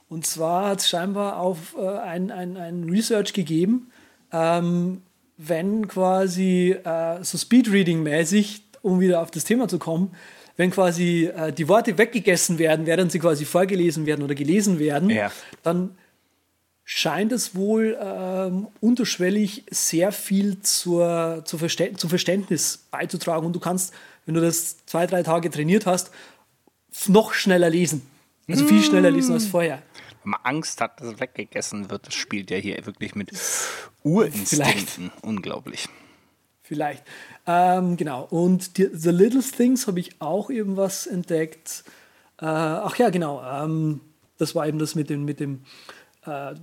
[0.08, 3.90] Und zwar hat es scheinbar auf äh, ein, ein, ein Research gegeben,
[4.32, 5.02] ähm,
[5.36, 10.14] wenn quasi äh, so Speedreading-mäßig, um wieder auf das Thema zu kommen,
[10.56, 15.10] wenn quasi äh, die Worte weggegessen werden, während sie quasi vorgelesen werden oder gelesen werden,
[15.10, 15.30] Ja.
[15.62, 15.96] dann
[16.84, 23.46] scheint es wohl ähm, unterschwellig sehr viel zur, zur Verständ zum Verständnis beizutragen.
[23.46, 23.94] Und du kannst,
[24.26, 26.10] wenn du das zwei, drei Tage trainiert hast,
[27.08, 28.02] noch schneller lesen.
[28.48, 29.82] Also viel schneller lesen als vorher.
[30.22, 33.30] Wenn man Angst hat, dass es weggegessen wird, das spielt ja hier wirklich mit
[34.02, 35.10] Urinstinkten.
[35.22, 35.88] Unglaublich.
[36.62, 37.02] Vielleicht.
[37.46, 38.26] Ähm, genau.
[38.30, 41.84] Und die, The Little Things habe ich auch irgendwas entdeckt.
[42.40, 43.42] Äh, ach ja, genau.
[43.42, 44.00] Ähm,
[44.38, 45.60] das war eben das mit dem, mit dem
[46.26, 46.54] äh,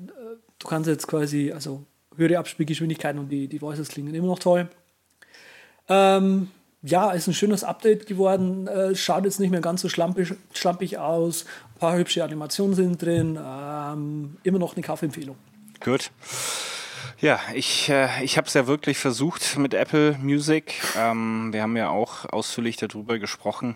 [0.59, 1.83] du kannst jetzt quasi, also
[2.15, 4.69] höhere Abspielgeschwindigkeiten und die, die Voices klingen immer noch toll.
[5.87, 6.49] Ähm,
[6.83, 8.67] ja, ist ein schönes Update geworden.
[8.67, 11.45] Äh, schaut jetzt nicht mehr ganz so schlampig, schlampig aus.
[11.75, 13.37] Ein paar hübsche Animationen sind drin.
[13.37, 15.35] Ähm, immer noch eine Kaufempfehlung.
[15.79, 16.11] Gut.
[17.19, 20.73] Ja, ich, äh, ich habe es ja wirklich versucht mit Apple Music.
[20.97, 23.75] Ähm, wir haben ja auch ausführlich darüber gesprochen.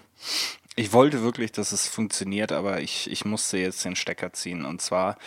[0.76, 4.66] Ich wollte wirklich, dass es funktioniert, aber ich, ich musste jetzt den Stecker ziehen.
[4.66, 5.18] Und zwar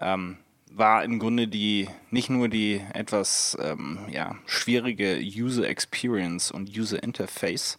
[0.00, 0.38] ähm,
[0.76, 7.00] war im Grunde die nicht nur die etwas ähm, ja, schwierige User Experience und User
[7.02, 7.78] Interface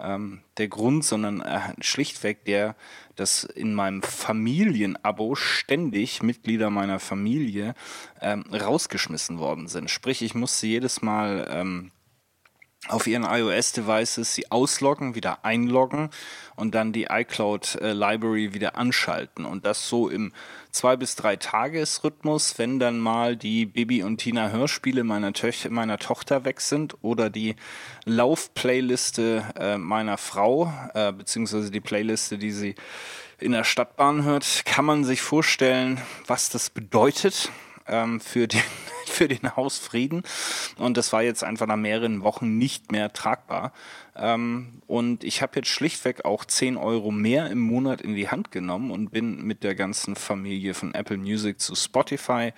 [0.00, 2.74] ähm, der Grund, sondern äh, schlichtweg der,
[3.14, 7.74] dass in meinem Familienabo ständig Mitglieder meiner Familie
[8.20, 9.88] ähm, rausgeschmissen worden sind.
[9.88, 11.92] Sprich, ich musste jedes Mal ähm,
[12.88, 16.10] auf ihren iOS-Devices sie ausloggen, wieder einloggen
[16.56, 19.44] und dann die iCloud äh, Library wieder anschalten.
[19.44, 20.32] Und das so im
[20.72, 25.98] zwei bis drei Tagesrhythmus, wenn dann mal die Bibi und Tina Hörspiele meiner, Töch meiner
[25.98, 27.54] Tochter weg sind oder die
[28.04, 32.74] Lauf-Playliste äh, meiner Frau, äh, beziehungsweise die Playliste, die sie
[33.38, 37.50] in der Stadtbahn hört, kann man sich vorstellen, was das bedeutet
[37.86, 38.62] ähm, für den
[39.12, 40.22] für den Hausfrieden.
[40.78, 43.72] Und das war jetzt einfach nach mehreren Wochen nicht mehr tragbar.
[44.16, 48.50] Ähm, und ich habe jetzt schlichtweg auch 10 Euro mehr im Monat in die Hand
[48.50, 52.52] genommen und bin mit der ganzen Familie von Apple Music zu Spotify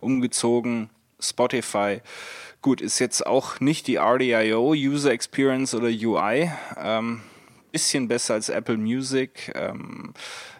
[0.00, 0.90] umgezogen.
[1.20, 2.00] Spotify,
[2.62, 6.50] gut, ist jetzt auch nicht die RDIO, User Experience oder UI.
[6.76, 7.20] Ähm,
[7.70, 9.52] bisschen besser als Apple Music.
[9.54, 10.14] Ähm,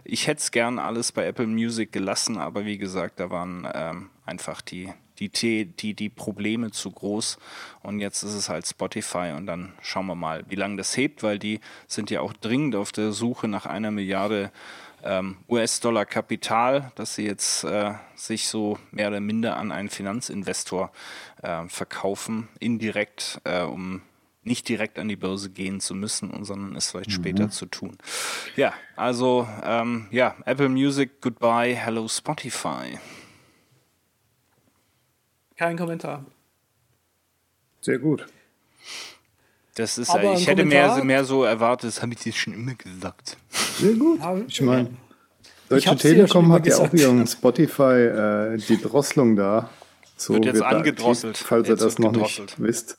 [0.04, 4.10] ich hätte es gern alles bei Apple Music gelassen, aber wie gesagt, da waren ähm,
[4.24, 7.38] einfach die, die, die, die Probleme zu groß.
[7.82, 11.22] Und jetzt ist es halt Spotify und dann schauen wir mal, wie lange das hebt,
[11.22, 14.50] weil die sind ja auch dringend auf der Suche nach einer Milliarde
[15.02, 20.90] ähm, US-Dollar Kapital, dass sie jetzt äh, sich so mehr oder minder an einen Finanzinvestor
[21.42, 24.02] äh, verkaufen, indirekt, äh, um
[24.42, 27.14] nicht direkt an die Börse gehen zu müssen, sondern es vielleicht mhm.
[27.14, 27.96] später zu tun.
[28.56, 32.98] Ja, also ähm, ja, Apple Music, goodbye, hello Spotify.
[35.56, 36.24] Kein Kommentar.
[37.82, 38.26] Sehr gut.
[39.74, 42.74] Das ist, Aber ich hätte mehr, mehr so erwartet, das habe ich dir schon immer
[42.74, 43.36] gesagt.
[43.78, 44.20] Sehr gut.
[44.48, 44.90] Ich meine,
[45.70, 49.70] Deutsche Telekom hat ja auch ihren Spotify äh, die Drosselung da.
[50.16, 51.36] So wird jetzt wird angedrosselt.
[51.36, 52.98] Aktiv, falls ihr das noch nicht wisst.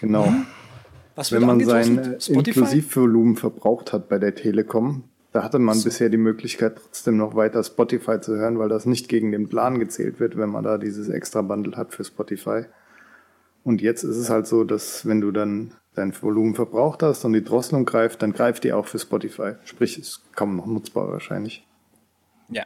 [0.00, 0.26] Genau.
[0.26, 0.46] Hm?
[1.30, 5.84] Wenn man sein Inklusivvolumen verbraucht hat bei der Telekom, da hatte man so.
[5.84, 9.78] bisher die Möglichkeit, trotzdem noch weiter Spotify zu hören, weil das nicht gegen den Plan
[9.78, 12.64] gezählt wird, wenn man da dieses extra Bundle hat für Spotify.
[13.64, 17.32] Und jetzt ist es halt so, dass wenn du dann dein Volumen verbraucht hast und
[17.32, 19.54] die Drosselung greift, dann greift die auch für Spotify.
[19.64, 21.66] Sprich, ist kaum noch nutzbar wahrscheinlich.
[22.48, 22.64] Ja.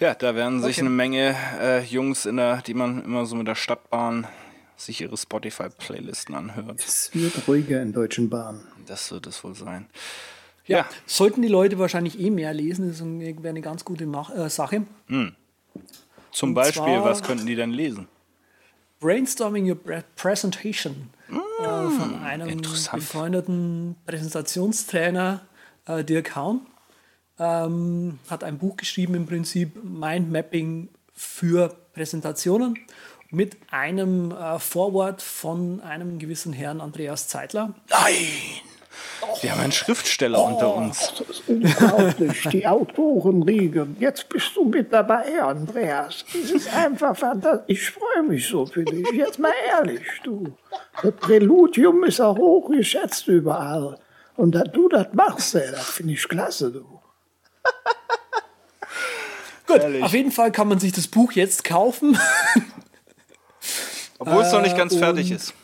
[0.00, 0.86] Ja, da werden sich okay.
[0.86, 4.26] eine Menge äh, Jungs in der, die man immer so mit der Stadtbahn
[4.78, 6.82] sich ihre Spotify-Playlisten anhört.
[6.86, 8.66] Es wird ruhiger in deutschen Bahnen.
[8.86, 9.86] Das wird es wohl sein.
[10.66, 10.86] Ja.
[11.06, 14.84] Sollten die Leute wahrscheinlich eh mehr lesen, das wäre eine ganz gute Mach äh, Sache.
[15.06, 15.34] Hm.
[16.30, 18.06] Zum Und Beispiel, was könnten die denn lesen?
[19.00, 19.78] Brainstorming Your
[20.16, 25.40] Presentation hm, äh, von einem befreundeten Präsentationstrainer,
[25.86, 26.66] äh, Dirk Haun.
[27.38, 32.76] Ähm, hat ein Buch geschrieben, im Prinzip Mindmapping für Präsentationen
[33.30, 37.74] mit einem äh, Vorwort von einem gewissen Herrn Andreas Zeitler.
[37.90, 38.14] Nein!
[39.42, 41.12] Wir haben einen Schriftsteller oh, unter uns.
[41.18, 43.86] Das ist unglaublich, die Autorenriege.
[44.00, 46.24] Jetzt bist du mit dabei, Andreas.
[46.32, 47.64] Das ist einfach fantastisch.
[47.68, 49.06] Ich freue mich so für dich.
[49.12, 50.56] Jetzt mal ehrlich, du.
[51.02, 53.98] Das Präludium ist auch hochgeschätzt überall.
[54.36, 57.00] Und dass du das machst, ey, das finde ich klasse, du.
[59.66, 60.02] Gut, Ehrlich.
[60.02, 62.18] auf jeden Fall kann man sich das Buch jetzt kaufen.
[64.18, 65.54] Obwohl es noch nicht ganz äh, fertig ist.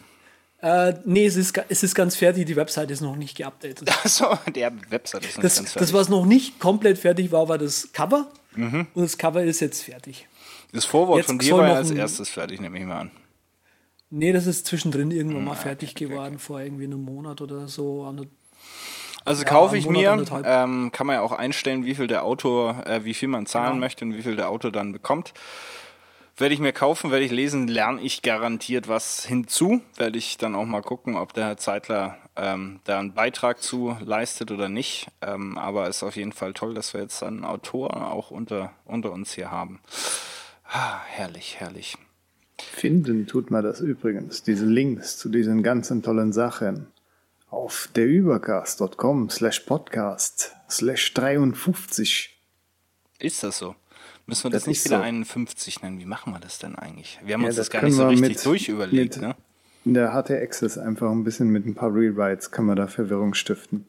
[0.62, 3.88] Äh, nee, es ist, es ist ganz fertig, die Website ist noch nicht geupdatet.
[4.04, 5.90] Achso, der Website ist noch das, nicht ganz fertig.
[5.90, 8.30] Das, was noch nicht komplett fertig war, war das Cover.
[8.54, 8.86] Mhm.
[8.94, 10.26] Und das Cover ist jetzt fertig.
[10.72, 13.10] Das Vorwort jetzt von dir war ja als erstes fertig, nehme ich mal an.
[14.10, 16.42] Nee, das ist zwischendrin irgendwann mal ah, fertig okay, geworden, okay.
[16.42, 18.04] vor irgendwie einem Monat oder so.
[19.24, 22.24] Also Ja, kaufe ich Monat, mir, ähm, kann man ja auch einstellen, wie viel der
[22.24, 23.80] Autor, äh, wie viel man zahlen Genau.
[23.80, 25.34] möchte und wie viel der Autor dann bekommt.
[26.36, 29.82] Werde ich mir kaufen, werde ich lesen, lerne ich garantiert was hinzu.
[29.96, 33.96] Werde ich dann auch mal gucken, ob der Herr Zeitler ähm, da einen Beitrag zu
[34.04, 35.06] leistet oder nicht.
[35.22, 39.12] Ähm, aber ist auf jeden Fall toll, dass wir jetzt einen Autor auch unter, unter
[39.12, 39.80] uns hier haben.
[40.64, 41.96] Ah, herrlich, herrlich.
[42.58, 46.88] Finden tut man das übrigens, diese Links zu diesen ganzen tollen Sachen
[47.48, 52.36] auf derübercast.com slash podcast slash 53.
[53.20, 53.76] Ist das so?
[54.26, 55.02] Müssen wir das, Das nicht wieder so.
[55.02, 55.98] 51 nennen?
[55.98, 57.18] Wie machen wir das denn eigentlich?
[57.24, 59.36] Wir haben Ja, uns das, das gar nicht so richtig mit- durchüberlegt, mit- ne?
[59.86, 63.34] In der HT Access einfach ein bisschen mit ein paar Rewrites kann man da Verwirrung
[63.34, 63.84] stiften.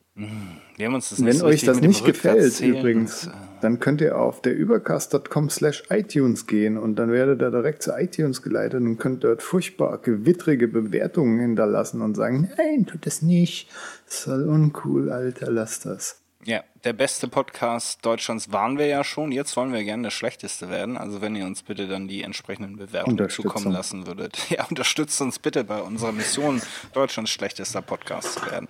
[0.76, 4.02] Wir haben uns das nicht Wenn so euch das nicht gefällt übrigens, äh, dann könnt
[4.02, 8.82] ihr auf der übercast.com slash iTunes gehen und dann werdet ihr direkt zu iTunes geleitet
[8.82, 13.69] und könnt dort furchtbar gewittrige Bewertungen hinterlassen und sagen, nein, tut das nicht.
[14.06, 16.19] Das ist voll uncool, Alter, lass das.
[16.43, 19.32] Ja, der beste Podcast Deutschlands waren wir ja schon.
[19.32, 20.98] Jetzt wollen wir gerne der schlechteste werden.
[20.98, 24.38] Also wenn ihr uns bitte dann die entsprechenden Bewertungen zukommen lassen würdet.
[24.50, 26.62] Ja, unterstützt uns bitte bei unserer Mission,
[26.93, 28.67] Deutschlands schlechtester Podcast zu werden.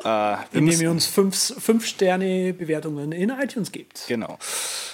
[0.00, 4.04] Äh, wir Indem ihr uns fünf, fünf Sterne Bewertungen in iTunes gebt.
[4.06, 4.38] genau.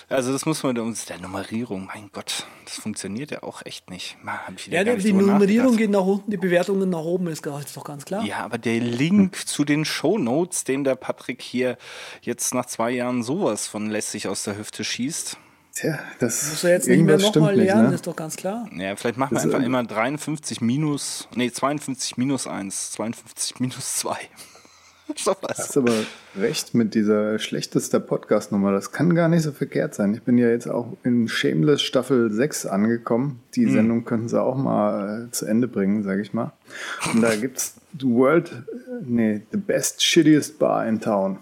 [0.09, 1.87] Also das muss man uns der Nummerierung.
[1.93, 4.17] Mein Gott, das funktioniert ja auch echt nicht.
[4.23, 4.39] Man,
[4.71, 7.83] Ja, nicht die Nummerierung geht nach unten, die Bewertungen nach oben, ist, gar- ist doch
[7.83, 8.25] ganz klar.
[8.25, 11.77] Ja, aber der Link zu den Shownotes, den der Patrick hier
[12.23, 15.39] jetzt nach zwei Jahren sowas von lässig aus der Hüfte schießt.
[15.77, 17.95] Tja, das Muss er jetzt nicht mehr nochmal stimmt nicht, lernen, ne?
[17.95, 18.67] ist doch ganz klar.
[18.75, 23.61] Ja, vielleicht machen wir Das, einfach ähm, immer 53 minus, nee, 52 minus 1, 52
[23.61, 24.17] minus 2.
[25.17, 25.59] so was.
[25.59, 25.93] Hast aber
[26.35, 28.73] recht mit dieser schlechtester Podcast-Nummer.
[28.73, 30.15] Das kann gar nicht so verkehrt sein.
[30.15, 33.41] Ich bin ja jetzt auch in Shameless Staffel 6 angekommen.
[33.55, 36.53] Die Sendung könnten sie auch mal äh, zu Ende bringen, sag ich mal.
[37.13, 41.39] Und da gibt's the World, äh, nee, the best shittiest bar in town.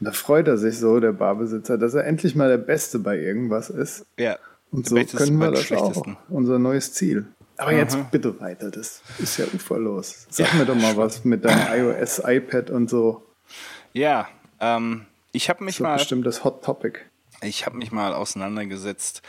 [0.00, 3.18] Und da freut er sich so, der Barbesitzer, dass er endlich mal der Beste bei
[3.18, 4.06] irgendwas ist.
[4.18, 4.38] Ja.
[4.72, 6.06] Und so können wir das auch.
[6.28, 7.26] Unser neues Ziel.
[7.58, 10.26] Aber jetzt bitte weiter, das ist ja uferlos.
[10.30, 13.22] Sag mir doch mal was mit deinem iOS, iPad und so.
[13.92, 14.28] Ja,
[14.60, 17.00] ähm, ich habe mich Das ist mal, bestimmt das Hot Topic.
[17.42, 19.20] ich habe mich mal auseinandergesetzt,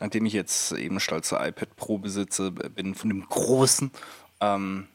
[0.00, 3.90] nachdem ich jetzt eben stolzer iPad Pro besitze, bin von dem großen,
[4.40, 4.86] ähm,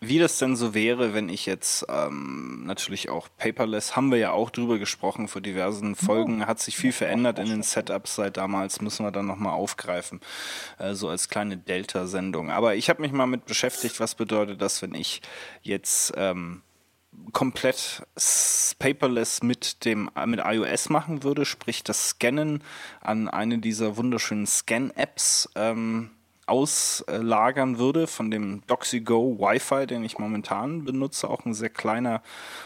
[0.00, 4.30] wie das denn so wäre, wenn ich jetzt ähm, natürlich auch paperless, haben wir ja
[4.32, 8.80] auch drüber gesprochen vor diversen Folgen, hat sich viel verändert in den Setups seit damals,
[8.80, 10.20] müssen wir dann nochmal aufgreifen,
[10.78, 12.50] äh, so als kleine Delta-Sendung.
[12.50, 15.22] Aber ich habe mich mal mit beschäftigt, was bedeutet das, wenn ich
[15.62, 16.62] jetzt ähm,
[17.32, 18.02] komplett
[18.78, 22.62] paperless mit dem mit iOS machen würde, sprich das Scannen
[23.00, 26.10] an eine dieser wunderschönen Scan-Apps ähm,
[26.46, 32.22] auslagern würde von dem DoxyGo Wi-Fi, den ich momentan benutze, auch ein sehr kleiner,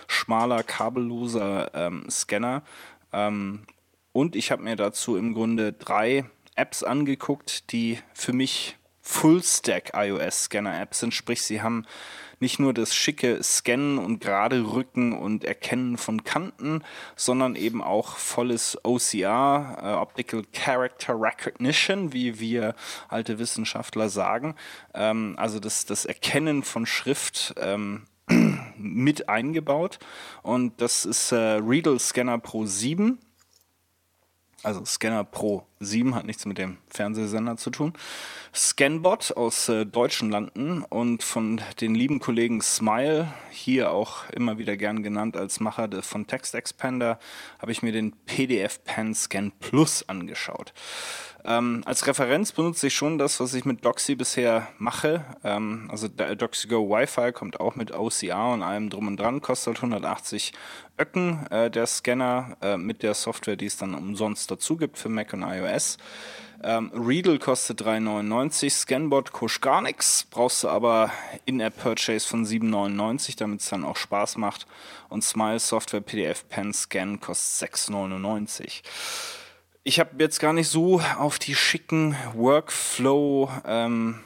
[0.07, 2.63] schmaler, kabelloser ähm, Scanner.
[3.13, 3.67] Ähm,
[4.13, 6.25] und ich habe mir dazu im Grunde drei
[6.57, 11.15] Apps angeguckt, die für mich Full-Stack iOS-Scanner-Apps sind.
[11.15, 11.87] Sprich, sie haben
[12.41, 16.83] nicht nur das schicke Scannen und gerade Rücken und Erkennen von Kanten,
[17.17, 22.75] sondern eben auch volles OCR, äh, Optical Character Recognition, wie wir
[23.09, 24.57] alte Wissenschaftler sagen.
[24.95, 27.55] Ähm, also das, das Erkennen von Schrift.
[27.59, 28.07] Ähm,
[28.77, 29.99] mit eingebaut
[30.43, 33.19] und das ist äh, Readle Scanner Pro 7
[34.63, 37.95] also Scanner Pro 7 hat nichts mit dem Fernsehsender zu tun.
[38.55, 44.77] Scanbot aus äh, deutschen Landen und von den lieben Kollegen Smile, hier auch immer wieder
[44.77, 47.19] gern genannt als Macher von Text Expander,
[47.59, 50.73] habe ich mir den PDF Pen Scan Plus angeschaut.
[51.45, 55.25] Ähm, als Referenz benutze ich schon das, was ich mit Doxy bisher mache.
[55.43, 60.53] Ähm, also DoxyGo Wi-Fi kommt auch mit OCR und allem drum und dran, kostet 180
[60.99, 65.09] Öcken äh, der Scanner äh, mit der Software, die es dann umsonst dazu gibt für
[65.09, 65.97] Mac und iOS.
[66.63, 71.11] Ähm, Readle kostet 3,99, Scanbot kostet gar nichts, brauchst du aber
[71.47, 74.67] In-App-Purchase von 7,99, damit es dann auch Spaß macht.
[75.09, 78.83] Und Smile Software PDF Pen Scan kostet 6,99.
[79.83, 84.21] Ich habe jetzt gar nicht so auf die schicken Workflow ähm,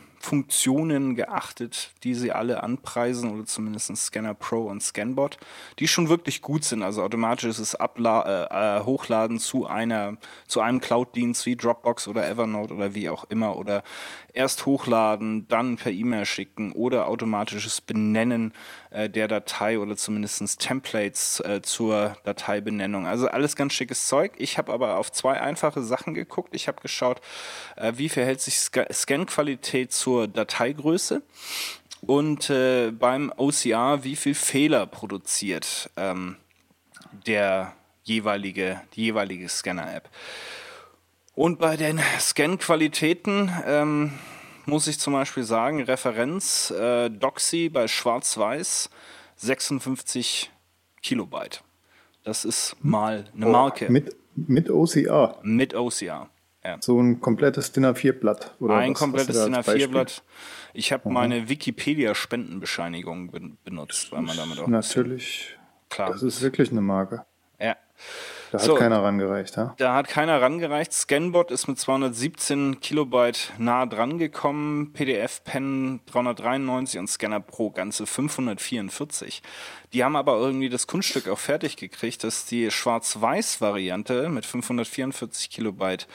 [1.14, 5.38] geachtet, die sie alle anpreisen, oder zumindest Scanner Pro und Scanbot,
[5.78, 6.82] die schon wirklich gut sind.
[6.82, 10.16] Also automatisches Abla äh, äh, Hochladen zu einer,
[10.48, 13.56] zu einem Cloud-Dienst wie Dropbox oder Evernote oder wie auch immer.
[13.56, 13.84] Oder
[14.34, 18.52] erst hochladen, dann per E-Mail schicken oder automatisches Benennen
[18.90, 23.06] äh, der Datei oder zumindest Templates äh, zur Dateibenennung.
[23.06, 24.32] Also alles ganz schickes Zeug.
[24.36, 26.54] Ich habe aber auf zwei einfache Sachen geguckt.
[26.54, 27.20] Ich habe geschaut,
[27.76, 31.22] äh, wie verhält sich Sca Scan-Qualität zur Dateigröße
[32.02, 36.36] und äh, beim OCR, wie viel Fehler produziert ähm,
[37.26, 40.10] der jeweilige, die jeweilige Scanner-App.
[41.34, 44.12] Und bei den Scan-Qualitäten ähm,
[44.66, 48.90] muss ich zum Beispiel sagen, Referenz äh, Doxy bei Schwarz-Weiß
[49.36, 50.50] 56
[51.02, 51.62] Kilobyte.
[52.22, 53.86] Das ist mal eine Marke.
[53.88, 55.38] Oh, mit, mit OCR.
[55.42, 56.28] Mit OCR.
[56.64, 56.78] Ja.
[56.80, 58.54] So ein komplettes DIN A4-Blatt.
[58.60, 60.22] Ein was, komplettes DIN A4-Blatt.
[60.72, 61.14] Ich habe mhm.
[61.14, 63.30] meine Wikipedia-Spendenbescheinigung
[63.64, 64.68] benutzt, weil man damit auch.
[64.68, 65.58] Natürlich.
[65.90, 66.10] Klar.
[66.10, 67.26] Das ist wirklich eine Marke.
[67.60, 67.76] Ja.
[68.54, 69.74] Da hat so, keiner rangereicht, ha?
[69.78, 70.92] Da hat keiner rangereicht.
[70.92, 74.92] Scanbot ist mit 217 Kilobyte nah dran gekommen.
[74.92, 79.42] PDF-Pen 393 und Scanner Pro ganze 544.
[79.92, 86.06] Die haben aber irgendwie das Kunststück auch fertig gekriegt, dass die Schwarz-Weiß-Variante mit 544 Kilobyte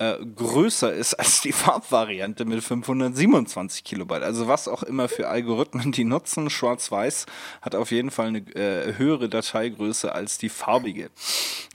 [0.00, 4.22] äh, größer ist als die Farbvariante mit 527 Kilobyte.
[4.22, 7.26] Also was auch immer für Algorithmen die nutzen, Schwarz-Weiß
[7.60, 11.10] hat auf jeden Fall eine äh, höhere Dateigröße als die farbige.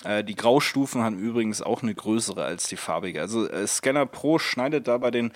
[0.03, 3.21] Äh, die Graustufen haben übrigens auch eine größere als die farbige.
[3.21, 5.31] Also äh, Scanner Pro schneidet da bei den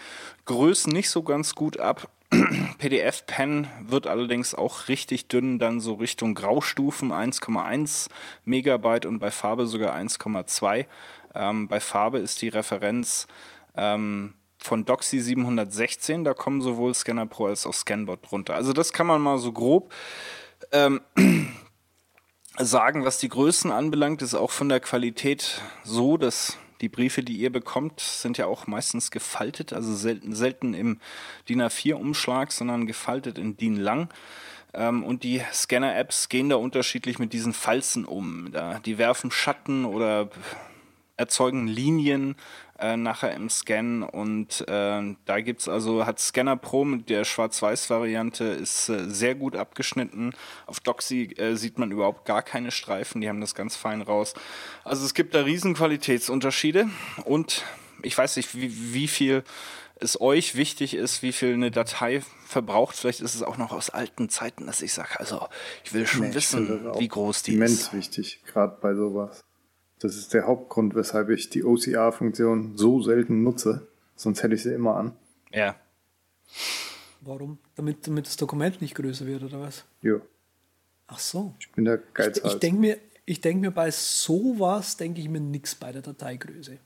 [0.45, 2.09] Größen nicht so ganz gut ab.
[2.77, 8.07] PDF-Pen wird allerdings auch richtig dünn, dann so Richtung Graustufen 1,1
[8.45, 10.85] Megabyte und bei Farbe sogar 1,2.
[11.35, 13.27] Ähm, bei Farbe ist die Referenz
[13.75, 16.23] ähm, von Doxy 716.
[16.23, 18.55] Da kommen sowohl Scanner Pro als auch Scanbot drunter.
[18.55, 19.93] Also das kann man mal so grob
[20.71, 21.01] ähm,
[22.57, 27.37] sagen, was die Größen anbelangt, ist auch von der Qualität so, dass die Briefe, die
[27.37, 30.99] ihr bekommt, sind ja auch meistens gefaltet, also selten, selten im
[31.49, 34.09] DIN A4-Umschlag, sondern gefaltet in DIN lang.
[34.73, 38.53] Ähm, und die Scanner-Apps gehen da unterschiedlich mit diesen Falzen um.
[38.85, 40.29] Die werfen Schatten oder
[41.19, 42.35] erzeugen Linien
[42.79, 47.25] äh, nachher im Scan und äh, da gibt es also, hat Scanner Pro mit der
[47.25, 50.31] Schwarz-Weiß-Variante ist äh, sehr gut abgeschnitten.
[50.65, 54.33] Auf Doxy äh, sieht man überhaupt gar keine Streifen, die haben das ganz fein raus.
[54.85, 56.89] Also es gibt da riesen Qualitätsunterschiede
[57.25, 57.63] und
[58.01, 59.43] ich weiß nicht, wie, wie viel
[60.01, 62.95] es euch wichtig ist, wie viel eine Datei verbraucht.
[62.95, 65.49] Vielleicht ist es auch noch aus alten Zeiten, dass ich sage, also
[65.83, 67.91] ich will schon nee, wissen, wie groß die immens ist.
[67.91, 69.41] Immens wichtig, gerade bei sowas.
[69.99, 73.87] Das ist der Hauptgrund, weshalb ich die OCR-Funktion so selten nutze.
[74.15, 75.13] Sonst hätte ich sie immer an.
[75.51, 75.75] Ja.
[77.21, 77.57] Warum?
[77.75, 79.83] Damit, damit das Dokument nicht größer wird, oder was?
[80.01, 80.15] Ja.
[81.07, 81.53] Ach so.
[81.59, 82.37] Ich bin der Geizhals.
[82.45, 86.77] Ich, ich denke mir, denk mir bei sowas, denke ich mir nichts bei der Dateigröße.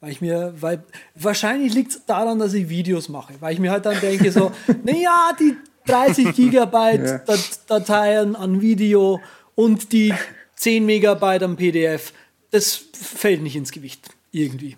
[0.00, 0.84] Weil ich mir, weil
[1.16, 4.52] wahrscheinlich liegt es daran, dass ich Videos mache, weil ich mir halt dann denke, so,
[4.84, 7.36] naja, die 30 Gigabyte ja.
[7.66, 9.20] Dateien an Video
[9.56, 10.14] und die
[10.54, 12.12] 10 Megabyte am PDF,
[12.50, 14.10] das fällt nicht ins Gewicht.
[14.32, 14.76] Irgendwie.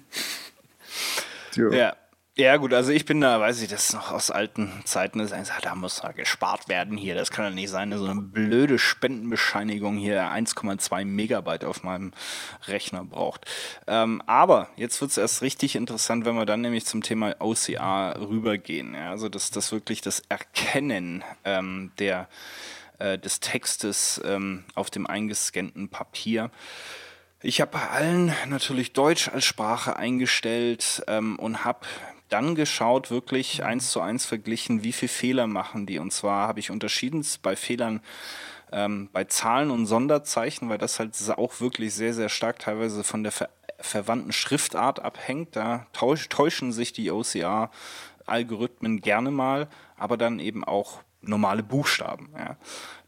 [1.57, 1.97] Ja.
[2.37, 5.33] Ja, gut, also ich bin da, weiß ich, das ist noch aus alten Zeiten, ist
[5.33, 7.15] einfach, da muss da gespart werden hier.
[7.15, 12.13] Das kann ja nicht sein, so eine blöde Spendenbescheinigung hier 1,2 Megabyte auf meinem
[12.67, 13.45] Rechner braucht.
[13.87, 18.17] Ähm, aber jetzt wird es erst richtig interessant, wenn wir dann nämlich zum Thema OCR
[18.19, 18.95] rübergehen.
[18.95, 22.29] Ja, also das, das wirklich das Erkennen ähm, der,
[23.01, 26.51] äh, des Textes ähm, auf dem eingescannten Papier.
[27.43, 31.87] Ich habe bei allen natürlich Deutsch als Sprache eingestellt ähm, und habe
[32.29, 35.99] dann geschaut, wirklich eins zu eins verglichen, wie viele Fehler machen die.
[35.99, 38.03] Und zwar habe ich unterschieden bei Fehlern
[38.73, 43.23] ähm, bei Zahlen und Sonderzeichen, weil das halt auch wirklich sehr, sehr stark teilweise von
[43.23, 43.49] der ver
[43.79, 45.57] verwandten Schriftart abhängt.
[45.57, 52.29] Da täuschen sich die OCR-Algorithmen gerne mal, aber dann eben auch normale Buchstaben.
[52.37, 52.57] Ja.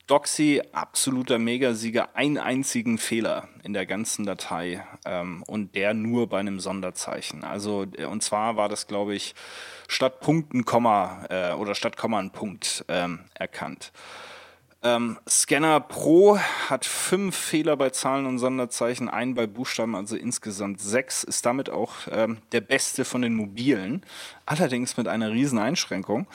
[0.07, 6.41] Doxy, absoluter Megasieger, einen einzigen Fehler in der ganzen Datei ähm, und der nur bei
[6.41, 7.45] einem Sonderzeichen.
[7.45, 9.35] Also, äh, und zwar war das, glaube ich,
[9.89, 13.93] statt Punkten Komma äh, oder statt Komma ein Punkt ähm, erkannt.
[14.85, 16.39] Ähm, Scanner Pro
[16.69, 21.71] hat fünf Fehler bei Zahlen und Sonderzeichen, einen bei Buchstaben, also insgesamt sechs, ist damit
[21.71, 24.05] auch ähm, der beste von den mobilen,
[24.45, 26.27] allerdings mit einer riesen Einschränkung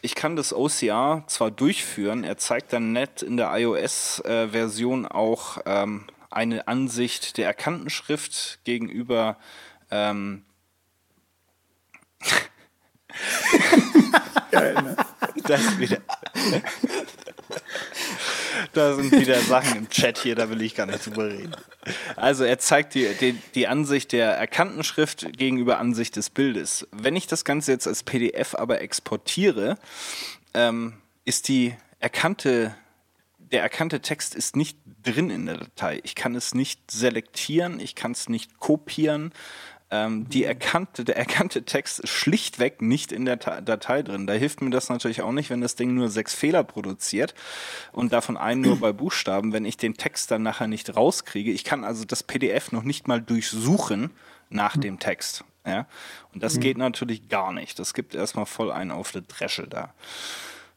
[0.00, 6.06] ich kann das OCR zwar durchführen, er zeigt dann nett in der iOS-Version auch ähm,
[6.30, 9.38] eine Ansicht der erkannten Schrift gegenüber
[9.90, 10.44] ähm,
[14.50, 14.96] Geil, ne?
[15.44, 15.98] Das wieder.
[18.72, 21.56] da sind wieder Sachen im Chat hier, da will ich gar nicht drüber reden.
[22.16, 26.86] Also er zeigt die, die, die Ansicht der erkannten Schrift gegenüber Ansicht des Bildes.
[26.92, 29.78] Wenn ich das Ganze jetzt als PDF aber exportiere,
[30.54, 32.74] ähm, ist die erkannte,
[33.38, 36.00] der erkannte Text ist nicht drin in der Datei.
[36.04, 39.32] Ich kann es nicht selektieren, ich kann es nicht kopieren.
[39.90, 44.26] Ähm, die erkannte, der erkannte Text ist schlichtweg nicht in der Datei drin.
[44.26, 47.34] Da hilft mir das natürlich auch nicht, wenn das Ding nur sechs Fehler produziert
[47.92, 51.50] und davon einen nur bei Buchstaben, wenn ich den Text dann nachher nicht rauskriege.
[51.52, 54.10] Ich kann also das PDF noch nicht mal durchsuchen
[54.50, 55.44] nach dem Text.
[55.66, 55.86] Ja?
[56.34, 56.60] Und das mhm.
[56.60, 57.78] geht natürlich gar nicht.
[57.78, 59.94] Das gibt erstmal voll einen auf der Dresche da.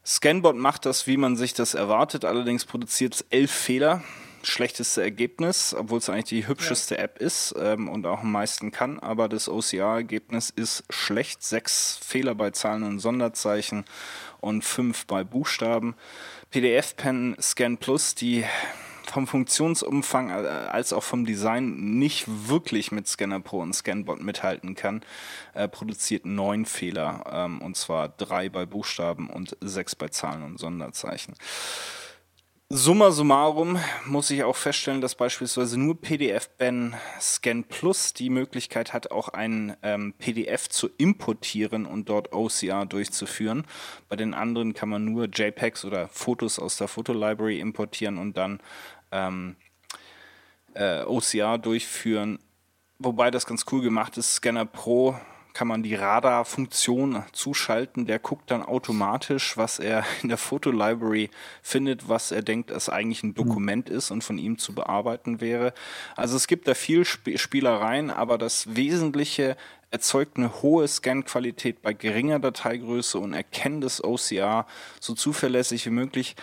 [0.04, 4.02] Scanbot macht das, wie man sich das erwartet, allerdings produziert es elf Fehler
[4.42, 7.02] schlechteste Ergebnis, obwohl es eigentlich die hübscheste ja.
[7.02, 8.98] App ist ähm, und auch am meisten kann.
[8.98, 11.42] Aber das OCR-Ergebnis ist schlecht.
[11.42, 13.84] Sechs Fehler bei Zahlen und Sonderzeichen
[14.40, 15.94] und fünf bei Buchstaben.
[16.50, 18.44] PDF-Pen Scan Plus, die
[19.12, 24.74] vom Funktionsumfang äh, als auch vom Design nicht wirklich mit Scanner Pro und Scanbot mithalten
[24.74, 25.02] kann,
[25.54, 27.24] äh, produziert neun Fehler.
[27.30, 31.34] Ähm, und zwar drei bei Buchstaben und sechs bei Zahlen und Sonderzeichen.
[32.74, 39.10] Summa summarum muss ich auch feststellen, dass beispielsweise nur PDF-Ben Scan Plus die Möglichkeit hat,
[39.10, 43.66] auch ein ähm, PDF zu importieren und dort OCR durchzuführen.
[44.08, 48.58] Bei den anderen kann man nur JPEGs oder Fotos aus der Fotolibrary importieren und dann
[49.10, 49.56] ähm,
[50.72, 52.38] äh, OCR durchführen.
[52.98, 54.36] Wobei das ganz cool gemacht ist.
[54.36, 55.14] Scanner Pro
[55.54, 58.06] kann man die Radar-Funktion zuschalten.
[58.06, 61.30] Der guckt dann automatisch, was er in der Fotolibrary
[61.62, 65.74] findet, was er denkt, es eigentlich ein Dokument ist und von ihm zu bearbeiten wäre.
[66.16, 69.56] Also es gibt da viel Sp Spielereien, aber das Wesentliche
[69.90, 74.66] erzeugt eine hohe Scan-Qualität bei geringer Dateigröße und erkennt das OCR
[75.00, 76.34] so zuverlässig wie möglich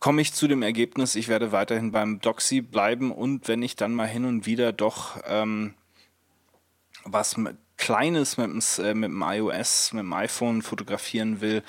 [0.00, 3.94] komme ich zu dem Ergebnis, ich werde weiterhin beim Doxy bleiben und wenn ich dann
[3.94, 5.74] mal hin und wieder doch ähm,
[7.04, 7.36] was
[7.78, 11.62] Kleines mit dem, äh, mit dem iOS, mit dem iPhone fotografieren will,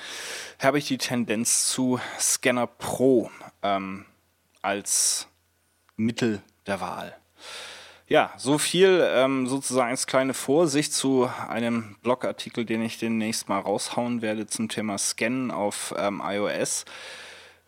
[0.62, 3.32] habe ich die Tendenz zu Scanner Pro
[3.64, 4.06] ähm,
[4.62, 5.28] als
[5.96, 7.16] Mittel der Wahl.
[8.08, 13.60] Ja, so viel ähm, sozusagen als kleine Vorsicht zu einem Blogartikel, den ich demnächst mal
[13.60, 16.86] raushauen werde zum Thema Scannen auf ähm, iOS.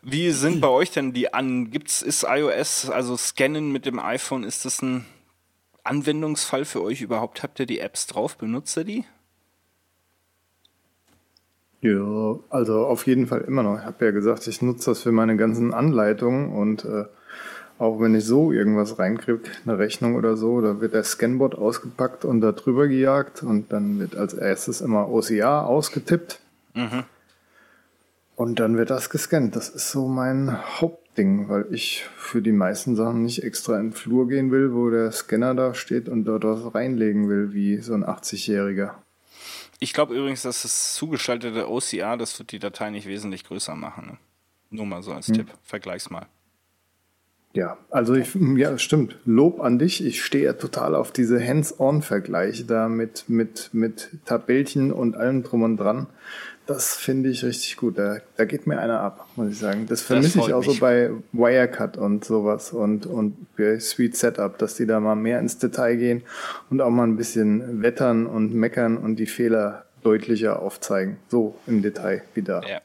[0.02, 1.70] Wie sind bei euch denn die an?
[1.70, 4.42] Gibt's ist iOS also Scannen mit dem iPhone?
[4.42, 5.06] Ist das ein
[5.84, 7.42] Anwendungsfall für euch überhaupt?
[7.42, 8.36] Habt ihr die Apps drauf?
[8.36, 9.04] Benutzt ihr die?
[11.80, 13.78] Ja, also auf jeden Fall immer noch.
[13.78, 17.06] Ich habe ja gesagt, ich nutze das für meine ganzen Anleitungen und äh,
[17.78, 22.24] auch wenn ich so irgendwas reinkriege, eine Rechnung oder so, da wird der Scanbot ausgepackt
[22.24, 26.38] und da drüber gejagt und dann wird als erstes immer OCR ausgetippt.
[26.74, 27.02] Mhm.
[28.36, 29.56] Und dann wird das gescannt.
[29.56, 30.56] Das ist so mein
[31.12, 34.88] Hauptding, weil ich für die meisten Sachen nicht extra in den Flur gehen will, wo
[34.88, 38.92] der Scanner da steht und dort was reinlegen will, wie so ein 80-Jähriger.
[39.78, 44.06] Ich glaube übrigens, dass das zugeschaltete OCR, das wird die Datei nicht wesentlich größer machen.
[44.06, 44.18] Ne?
[44.70, 45.34] Nur mal so als hm.
[45.34, 45.48] Tipp.
[45.62, 46.26] Vergleich's mal.
[47.54, 49.18] Ja, also ich, ja, stimmt.
[49.26, 50.02] Lob an dich.
[50.02, 55.62] Ich stehe ja total auf diese Hands-on-Vergleiche da mit, mit, mit Tabellchen und allem drum
[55.62, 56.06] und dran.
[56.72, 57.98] Das finde ich richtig gut.
[57.98, 59.86] Da, da geht mir einer ab, muss ich sagen.
[59.86, 60.74] Das vermisse ich auch mich.
[60.74, 65.38] so bei Wirecut und sowas und, und bei Sweet Setup, dass die da mal mehr
[65.38, 66.22] ins Detail gehen
[66.70, 71.18] und auch mal ein bisschen wettern und meckern und die Fehler deutlicher aufzeigen.
[71.28, 72.62] So im Detail wie da.
[72.62, 72.80] Ja.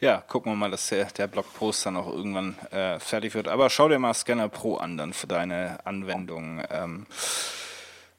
[0.00, 3.48] Ja, gucken wir mal, dass der, der Blogpost dann auch irgendwann äh, fertig wird.
[3.48, 6.62] Aber schau dir mal Scanner Pro an dann für deine Anwendung.
[6.70, 7.06] Ähm,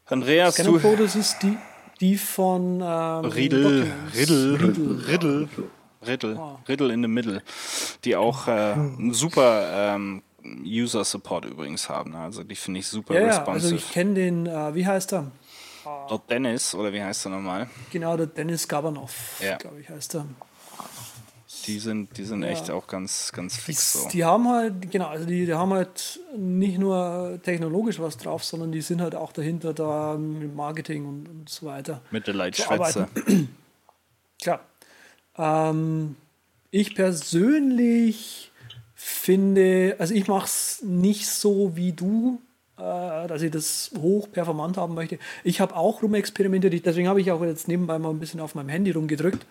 [0.07, 1.57] Andreas, Scanner du Pro, das ist die,
[1.99, 5.49] die von ähm, Riddle, Riddle, Riddle, Riddle,
[6.05, 6.59] Riddle, oh.
[6.67, 7.41] Riddle in the Middle,
[8.05, 8.75] die auch äh,
[9.11, 10.23] super ähm,
[10.63, 12.15] User Support übrigens haben.
[12.15, 13.67] Also die finde ich super ja, responsive.
[13.67, 15.31] Ja, also ich kenne den, äh, wie heißt er?
[16.07, 17.69] Dort Dennis, oder wie heißt er nochmal?
[17.91, 19.57] Genau, der Dennis Gabanov, ja.
[19.57, 20.25] glaube ich, heißt er.
[21.65, 22.49] Die sind, die sind ja.
[22.49, 24.09] echt auch ganz, ganz fix so.
[24.09, 28.71] Die haben halt, genau, also die, die haben halt nicht nur technologisch was drauf, sondern
[28.71, 32.01] die sind halt auch dahinter da mit Marketing und, und so weiter.
[32.11, 33.07] Mit der Leitschwätze.
[34.41, 34.61] Klar.
[35.37, 36.15] Ähm,
[36.71, 38.51] ich persönlich
[38.95, 42.41] finde, also ich mache es nicht so wie du,
[42.79, 45.19] dass ich das hoch performant haben möchte.
[45.43, 48.69] Ich habe auch rumexperimentiert, deswegen habe ich auch jetzt nebenbei mal ein bisschen auf meinem
[48.69, 49.45] Handy rumgedrückt.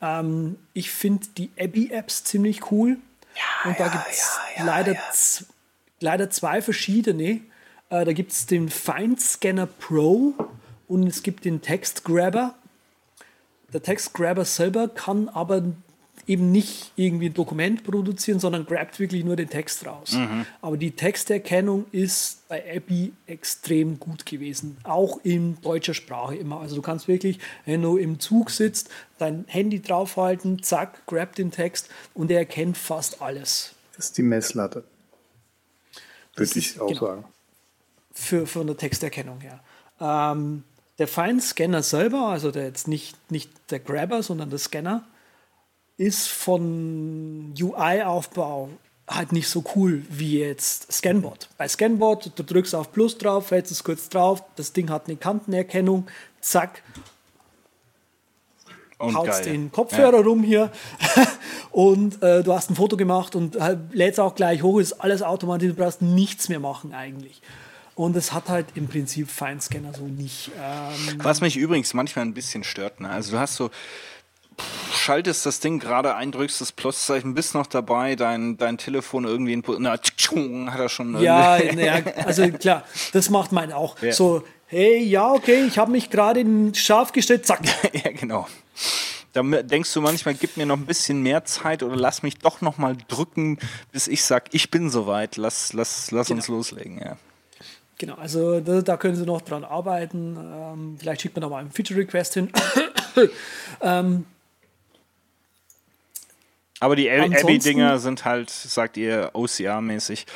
[0.00, 2.98] Ähm, ich finde die Abby-Apps ziemlich cool.
[3.34, 4.96] Ja, und da ja, gibt es ja, leider,
[6.00, 7.40] leider zwei verschiedene.
[7.90, 10.34] Äh, da gibt es den Find Scanner Pro
[10.86, 12.54] und es gibt den Text Grabber.
[13.72, 15.62] Der Text Grabber selber kann aber
[16.28, 20.12] eben nicht irgendwie ein Dokument produzieren, sondern grabt wirklich nur den Text raus.
[20.12, 20.44] Mhm.
[20.60, 26.60] Aber die Texterkennung ist bei Abby extrem gut gewesen, auch in deutscher Sprache immer.
[26.60, 31.50] Also du kannst wirklich, wenn du im Zug sitzt, dein Handy draufhalten, zack, grab den
[31.50, 33.74] Text und er erkennt fast alles.
[33.96, 34.84] Das ist die Messlatte.
[36.36, 37.00] Würde ich auch genau.
[37.00, 37.24] sagen.
[38.12, 39.60] Für, von der Texterkennung her.
[40.00, 40.64] Ähm,
[40.98, 45.06] der Fine-Scanner selber, also der jetzt nicht, nicht der Grabber, sondern der Scanner,
[45.98, 48.70] ist von UI-Aufbau
[49.08, 51.48] halt nicht so cool wie jetzt Scanbot.
[51.56, 55.16] Bei Scanbot, du drückst auf Plus drauf, hältst es kurz drauf, das Ding hat eine
[55.16, 56.06] Kantenerkennung,
[56.40, 56.82] zack,
[58.98, 60.22] und haust den Kopfhörer ja.
[60.22, 60.72] rum hier
[61.70, 65.22] und äh, du hast ein Foto gemacht und halt, lädst auch gleich hoch, ist alles
[65.22, 67.40] automatisch, du brauchst nichts mehr machen eigentlich.
[67.94, 70.52] Und es hat halt im Prinzip Feinscanner so nicht.
[70.60, 73.08] Ähm Was mich übrigens manchmal ein bisschen stört, ne?
[73.08, 73.70] also du hast so,
[74.92, 79.52] schaltest das Ding gerade ein, drückst das Pluszeichen, bist noch dabei, dein, dein Telefon irgendwie
[79.52, 81.20] in, na, hat er schon.
[81.20, 84.00] Ja, ja, also klar, das macht mein auch.
[84.02, 84.12] Ja.
[84.12, 86.44] So, hey, ja, okay, ich habe mich gerade
[86.74, 87.60] scharf gestellt, zack.
[87.92, 88.46] ja, genau.
[89.32, 92.60] Da denkst du manchmal, gib mir noch ein bisschen mehr Zeit oder lass mich doch
[92.60, 93.58] noch mal drücken,
[93.92, 96.38] bis ich sag, ich bin soweit, lass, lass, lass genau.
[96.38, 97.16] uns loslegen, ja.
[97.98, 100.36] Genau, also da, da, können Sie noch dran arbeiten.
[100.36, 102.52] Ähm, vielleicht schickt man da mal einen Feature-Request hin.
[103.82, 104.24] ähm,
[106.80, 110.26] Aber die Abby-Dinger sind halt, sagt ihr, OCR-mäßig.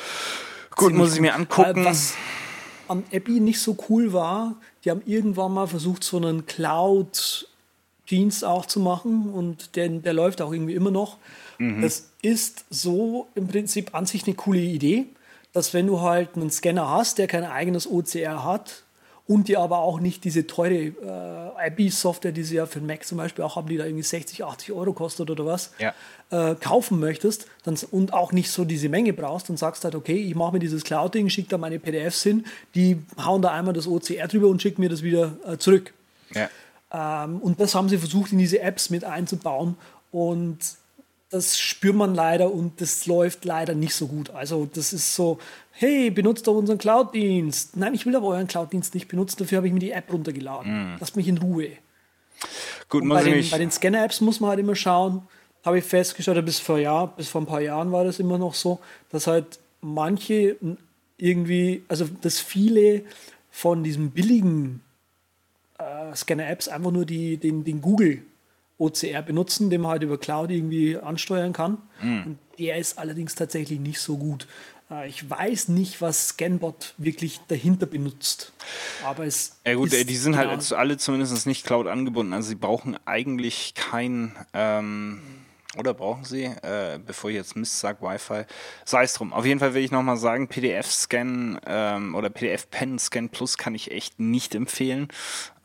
[0.76, 1.84] Gut, muss ich mir angucken.
[1.84, 2.14] Was
[2.88, 7.46] an Abby nicht so cool war, die haben irgendwann mal versucht, so einen Cloud-
[8.10, 11.16] Dienst auch zu machen und der, der läuft auch irgendwie immer noch.
[11.58, 11.82] Mhm.
[11.82, 15.06] Das ist so im Prinzip an sich eine coole Idee,
[15.52, 18.82] dass wenn du halt einen Scanner hast, der kein eigenes OCR hat
[19.32, 23.06] und dir aber auch nicht diese teure äh, IB-Software, die sie ja für den Mac
[23.06, 25.94] zum Beispiel auch haben, die da irgendwie 60, 80 Euro kostet oder was, ja.
[26.28, 30.16] äh, kaufen möchtest dann, und auch nicht so diese Menge brauchst und sagst halt, okay,
[30.16, 33.86] ich mache mir dieses Cloud-Ding, schicke da meine PDFs hin, die hauen da einmal das
[33.86, 35.94] OCR drüber und schicken mir das wieder äh, zurück.
[36.34, 37.24] Ja.
[37.24, 39.76] Ähm, und das haben sie versucht in diese Apps mit einzubauen
[40.10, 40.58] und
[41.32, 44.30] das spürt man leider und das läuft leider nicht so gut.
[44.30, 45.38] Also das ist so,
[45.70, 47.76] hey, benutzt doch unseren Cloud-Dienst.
[47.76, 50.94] Nein, ich will aber euren Cloud-Dienst nicht benutzen, dafür habe ich mir die App runtergeladen.
[50.94, 50.96] Mm.
[51.00, 51.70] Lasst mich in Ruhe.
[52.90, 55.22] Gut, bei, den, bei den Scanner-Apps muss man halt immer schauen,
[55.64, 58.52] habe ich festgestellt, bis vor, Jahr, bis vor ein paar Jahren war das immer noch
[58.52, 58.80] so,
[59.10, 60.56] dass halt manche
[61.16, 63.04] irgendwie, also dass viele
[63.50, 64.82] von diesem billigen
[65.78, 68.22] äh, Scanner-Apps einfach nur die, den, den Google
[68.82, 71.78] OCR benutzen, den man halt über Cloud irgendwie ansteuern kann.
[72.00, 72.22] Mhm.
[72.24, 74.46] Und der ist allerdings tatsächlich nicht so gut.
[74.90, 78.52] Äh, ich weiß nicht, was Scanbot wirklich dahinter benutzt.
[79.04, 79.60] Aber es.
[79.66, 82.32] Ja, gut, die sind halt genau alle zumindest nicht Cloud angebunden.
[82.32, 84.32] Also, sie brauchen eigentlich kein.
[84.52, 85.20] Ähm
[85.78, 88.44] oder brauchen Sie, äh, bevor ich jetzt Mist sage, Wi-Fi?
[88.84, 89.32] Sei es drum.
[89.32, 94.20] Auf jeden Fall will ich nochmal sagen, PDF-Scan ähm, oder PDF-Pen-Scan Plus kann ich echt
[94.20, 95.08] nicht empfehlen.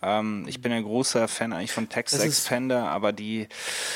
[0.01, 3.47] Ähm, ich bin ein großer Fan eigentlich von Text Expander, aber die,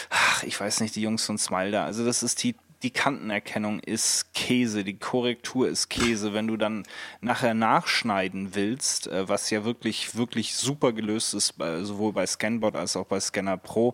[0.09, 3.79] ach, ich weiß nicht, die Jungs von Smile da, also das ist die die Kantenerkennung
[3.79, 6.33] ist Käse, die Korrektur ist Käse.
[6.33, 6.83] Wenn du dann
[7.21, 12.95] nachher nachschneiden willst, äh, was ja wirklich, wirklich super gelöst ist, sowohl bei Scanbot als
[12.95, 13.93] auch bei Scanner Pro,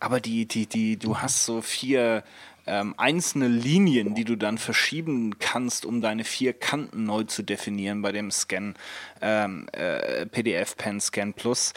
[0.00, 2.22] aber die, die, die, du hast so vier
[2.68, 8.02] ähm, einzelne Linien, die du dann verschieben kannst, um deine vier Kanten neu zu definieren
[8.02, 8.74] bei dem Scan
[9.20, 11.72] ähm, äh, PDF Pen Scan Plus.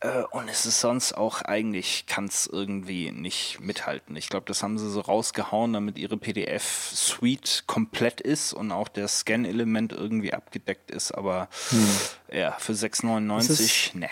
[0.00, 4.14] Äh, und es ist sonst auch eigentlich, kann es irgendwie nicht mithalten.
[4.16, 9.08] Ich glaube, das haben sie so rausgehauen, damit ihre PDF-Suite komplett ist und auch der
[9.08, 11.12] Scan-Element irgendwie abgedeckt ist.
[11.12, 11.88] Aber hm.
[12.32, 14.08] ja, für 6,99, ne.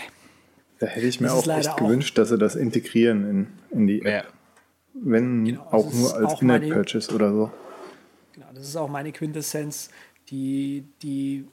[0.79, 3.47] Da hätte ich mir auch echt gewünscht, dass sie das integrieren in,
[3.79, 4.25] in die App.
[4.25, 4.34] Ja.
[4.95, 7.51] Wenn genau, auch nur als In-App-Purchase oder so.
[8.33, 9.91] Genau, das ist auch meine Quintessenz.
[10.31, 11.47] Die, die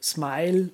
[0.00, 0.70] Smile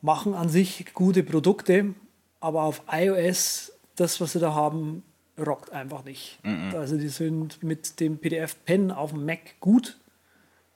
[0.00, 1.94] machen an sich gute Produkte,
[2.40, 5.02] aber auf iOS, das, was sie da haben,
[5.38, 6.38] rockt einfach nicht.
[6.44, 6.74] Mhm.
[6.74, 9.98] Also die sind mit dem PDF-Pen auf dem Mac gut,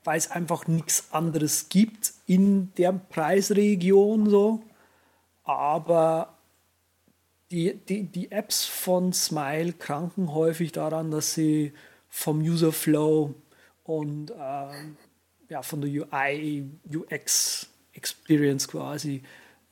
[0.04, 4.62] weil es einfach nichts anderes gibt in der Preisregion so.
[5.44, 6.36] Aber
[7.50, 11.72] die, die, die Apps von Smile kranken häufig daran, dass sie
[12.08, 13.34] vom User Flow
[13.84, 14.34] und äh,
[15.48, 19.22] ja, von der UI, UX Experience quasi,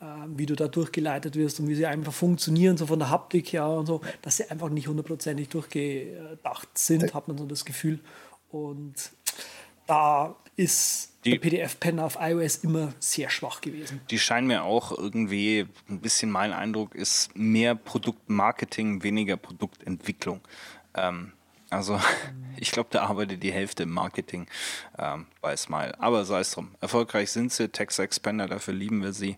[0.00, 0.04] äh,
[0.34, 3.68] wie du da durchgeleitet wirst und wie sie einfach funktionieren, so von der Haptik her
[3.68, 8.00] und so, dass sie einfach nicht hundertprozentig durchgedacht sind, hat man so das Gefühl.
[8.50, 9.12] Und
[9.86, 14.00] da ist die, der PDF-Pen auf iOS immer sehr schwach gewesen.
[14.10, 20.40] Die scheinen mir auch irgendwie, ein bisschen mein Eindruck ist, mehr Produktmarketing, weniger Produktentwicklung.
[20.94, 21.32] Ähm,
[21.70, 22.00] also
[22.56, 24.46] ich glaube, da arbeitet die Hälfte im Marketing
[24.98, 25.98] ähm, bei Smile.
[26.00, 26.74] Aber sei es drum.
[26.80, 29.36] Erfolgreich sind sie, Text Expander, dafür lieben wir sie.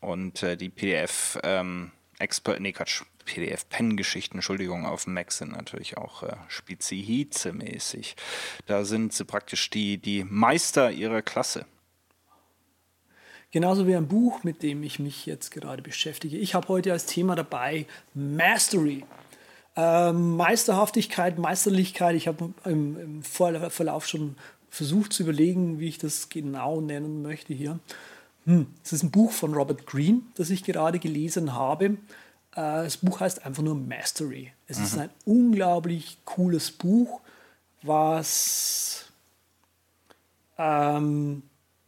[0.00, 5.96] Und äh, die PDF ähm, Expert, nee Quatsch, PDF-Pen-Geschichten, Entschuldigung, auf dem Mac sind natürlich
[5.96, 8.14] auch äh, Spizihize-mäßig.
[8.66, 11.66] Da sind sie praktisch die, die Meister ihrer Klasse.
[13.52, 16.38] Genauso wie ein Buch, mit dem ich mich jetzt gerade beschäftige.
[16.38, 19.04] Ich habe heute als Thema dabei Mastery.
[19.76, 22.16] Ähm, Meisterhaftigkeit, Meisterlichkeit.
[22.16, 24.36] Ich habe im, im Verlauf schon
[24.70, 27.78] versucht zu überlegen, wie ich das genau nennen möchte hier.
[28.46, 31.98] Hm, es ist ein Buch von Robert Greene, das ich gerade gelesen habe.
[32.52, 34.52] Äh, das Buch heißt einfach nur Mastery.
[34.66, 34.84] Es mhm.
[34.84, 37.20] ist ein unglaublich cooles Buch,
[37.82, 39.06] was
[40.58, 41.42] ähm,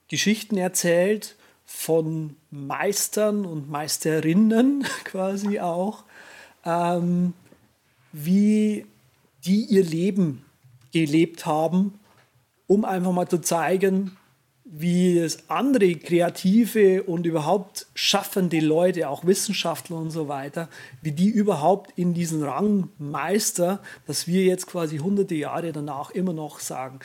[0.09, 6.05] Geschichten erzählt von Meistern und Meisterinnen quasi auch,
[6.65, 7.35] ähm,
[8.13, 8.87] wie
[9.45, 10.45] die ihr Leben
[10.93, 11.99] gelebt haben,
[12.67, 14.17] um einfach mal zu zeigen,
[14.65, 20.71] wie es andere kreative und überhaupt schaffende Leute, auch Wissenschaftler und so weiter,
[21.03, 26.33] wie die überhaupt in diesen Rang Meister, dass wir jetzt quasi hunderte Jahre danach immer
[26.33, 27.01] noch sagen,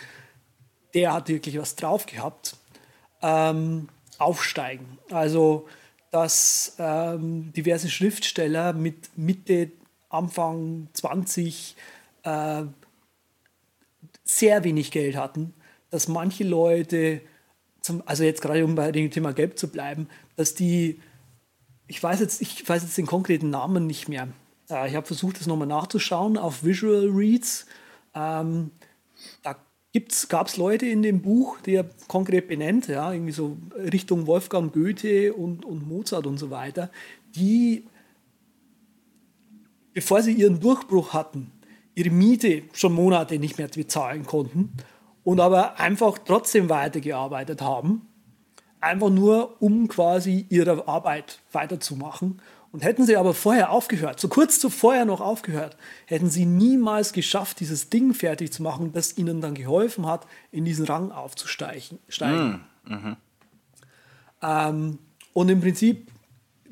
[0.93, 2.55] der hat wirklich was drauf gehabt,
[3.21, 4.97] ähm, aufsteigen.
[5.11, 5.67] Also,
[6.11, 9.71] dass ähm, diverse Schriftsteller mit Mitte,
[10.09, 11.75] Anfang 20
[12.23, 12.63] äh,
[14.23, 15.53] sehr wenig Geld hatten,
[15.91, 17.21] dass manche Leute,
[17.89, 20.99] zum, also jetzt gerade um bei dem Thema Gelb zu bleiben, dass die,
[21.87, 24.27] ich weiß jetzt, ich weiß jetzt den konkreten Namen nicht mehr.
[24.69, 27.65] Äh, ich habe versucht, das nochmal nachzuschauen auf Visual Reads.
[28.13, 28.71] Ähm,
[29.41, 29.55] da
[30.29, 34.71] gab es Leute in dem Buch, die er konkret benennt, ja, irgendwie so Richtung Wolfgang
[34.71, 36.91] Goethe und, und Mozart und so weiter,
[37.35, 37.85] die,
[39.93, 41.51] bevor sie ihren Durchbruch hatten,
[41.95, 44.73] ihre Miete schon Monate nicht mehr bezahlen konnten
[45.29, 48.07] und aber einfach trotzdem weitergearbeitet haben,
[48.81, 54.59] einfach nur um quasi ihre Arbeit weiterzumachen und hätten sie aber vorher aufgehört, so kurz
[54.59, 55.77] zuvor noch aufgehört,
[56.07, 60.65] hätten sie niemals geschafft, dieses Ding fertig zu machen, das ihnen dann geholfen hat, in
[60.65, 61.99] diesen Rang aufzusteigen.
[62.19, 62.55] Mm,
[62.91, 63.17] mhm.
[64.41, 64.97] ähm,
[65.33, 66.09] und im Prinzip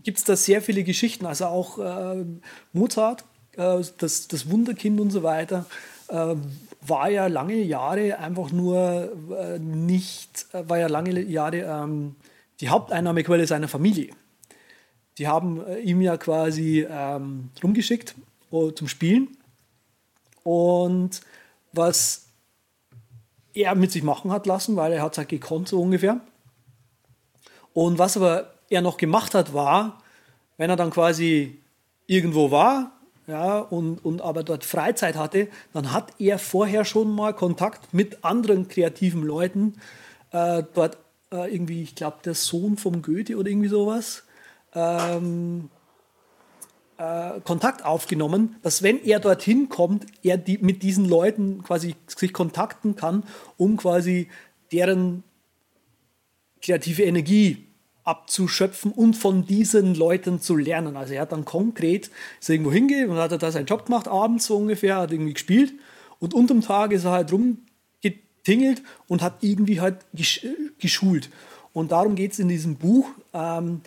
[0.02, 2.26] gibt es da sehr viele Geschichten, also auch äh,
[2.74, 5.68] Mozart, äh, das, das Wunderkind und so weiter,
[6.08, 6.36] äh,
[6.82, 12.16] war ja lange Jahre einfach nur äh, nicht, äh, war ja lange Jahre ähm,
[12.60, 14.14] die Haupteinnahmequelle seiner Familie.
[15.18, 18.16] Die haben äh, ihm ja quasi ähm, rumgeschickt
[18.52, 19.38] uh, zum Spielen.
[20.44, 21.22] Und
[21.74, 22.28] was
[23.54, 26.22] er mit sich machen hat lassen, weil er hat es halt gekonnt so ungefähr.
[27.74, 30.02] Und was aber er noch gemacht hat, war,
[30.58, 31.62] wenn er dann quasi
[32.06, 32.97] irgendwo war,
[33.28, 38.24] ja, und, und aber dort Freizeit hatte, dann hat er vorher schon mal Kontakt mit
[38.24, 39.76] anderen kreativen Leuten,
[40.32, 40.98] äh, dort
[41.32, 44.24] äh, irgendwie, ich glaube, der Sohn vom Goethe oder irgendwie sowas,
[44.74, 45.70] ähm,
[46.98, 52.32] äh, Kontakt aufgenommen, dass wenn er dorthin kommt, er die, mit diesen Leuten quasi sich
[52.32, 53.24] kontakten kann,
[53.58, 54.30] um quasi
[54.72, 55.24] deren
[56.62, 57.67] kreative Energie
[58.08, 60.96] abzuschöpfen und von diesen Leuten zu lernen.
[60.96, 64.46] Also er hat dann konkret ist irgendwo hingegangen und hat da seinen Job gemacht, abends
[64.46, 65.74] so ungefähr, hat irgendwie gespielt
[66.20, 70.06] und unterm Tag ist er halt rumgetingelt und hat irgendwie halt
[70.80, 71.30] geschult.
[71.74, 73.10] Und darum geht es in diesem Buch.
[73.34, 73.82] Ähm,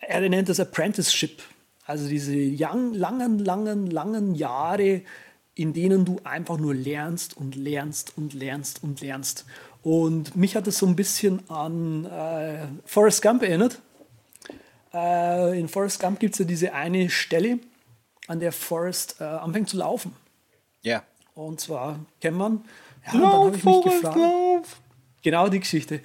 [0.00, 1.40] er nennt das Apprenticeship.
[1.86, 5.02] Also diese young, langen, langen, langen Jahre,
[5.54, 9.46] in denen du einfach nur lernst und lernst und lernst und lernst.
[9.82, 13.80] Und mich hat es so ein bisschen an äh, Forrest Gump erinnert.
[14.92, 17.58] Äh, in Forrest Gump gibt es ja diese eine Stelle,
[18.26, 20.12] an der Forrest äh, anfängt zu laufen.
[20.82, 21.02] Ja.
[21.34, 22.64] Und zwar kennt man.
[23.06, 24.16] Ja, lauf, dann habe ich mich gefragt.
[24.16, 24.80] Lauf.
[25.22, 26.02] Genau die Geschichte.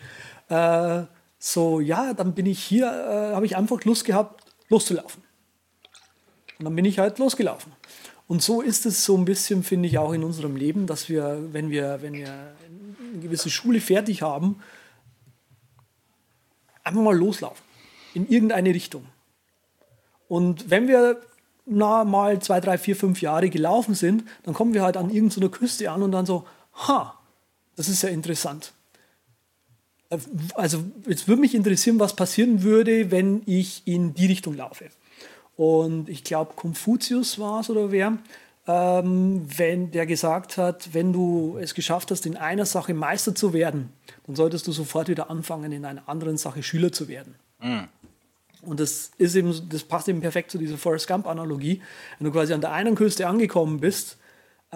[0.49, 1.03] Äh,
[1.37, 5.23] so, ja, dann bin ich hier, äh, habe ich einfach Lust gehabt, loszulaufen.
[6.59, 7.73] Und dann bin ich halt losgelaufen.
[8.27, 11.39] Und so ist es so ein bisschen, finde ich, auch in unserem Leben, dass wir,
[11.51, 14.61] wenn wir, wenn wir eine gewisse Schule fertig haben,
[16.83, 17.63] einfach mal loslaufen.
[18.13, 19.05] In irgendeine Richtung.
[20.27, 21.21] Und wenn wir
[21.65, 25.49] na, mal zwei, drei, vier, fünf Jahre gelaufen sind, dann kommen wir halt an irgendeiner
[25.49, 27.19] Küste an und dann so, ha,
[27.75, 28.73] das ist ja interessant.
[30.53, 34.89] Also jetzt würde mich interessieren, was passieren würde, wenn ich in die Richtung laufe.
[35.55, 38.17] Und ich glaube, Konfuzius war es oder wer,
[38.67, 43.53] ähm, wenn der gesagt hat, wenn du es geschafft hast, in einer Sache Meister zu
[43.53, 43.89] werden,
[44.25, 47.35] dann solltest du sofort wieder anfangen, in einer anderen Sache Schüler zu werden.
[47.61, 47.87] Mhm.
[48.63, 51.81] Und das ist eben, das passt eben perfekt zu dieser Forrest Gump-Analogie.
[52.17, 54.17] Wenn du quasi an der einen Küste angekommen bist,
[54.71, 54.75] äh,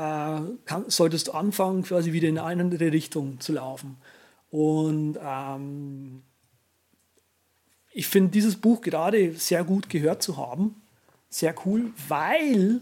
[0.66, 3.98] kann, solltest du anfangen, quasi wieder in eine andere Richtung zu laufen.
[4.52, 6.22] Und ähm,
[8.00, 10.82] ich finde dieses Buch gerade sehr gut gehört zu haben.
[11.30, 12.80] Sehr cool, weil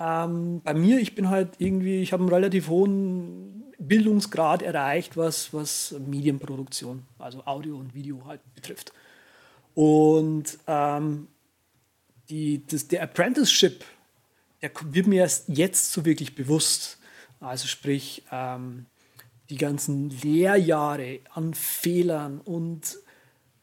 [0.00, 5.54] ähm, bei mir, ich bin halt irgendwie, ich habe einen relativ hohen Bildungsgrad erreicht, was,
[5.54, 8.92] was Medienproduktion, also Audio und Video halt betrifft.
[9.76, 11.28] Und ähm,
[12.28, 13.84] die, das, der Apprenticeship,
[14.60, 16.98] der wird mir erst jetzt so wirklich bewusst.
[17.38, 18.86] Also sprich, ähm,
[19.50, 22.98] die ganzen Lehrjahre an Fehlern und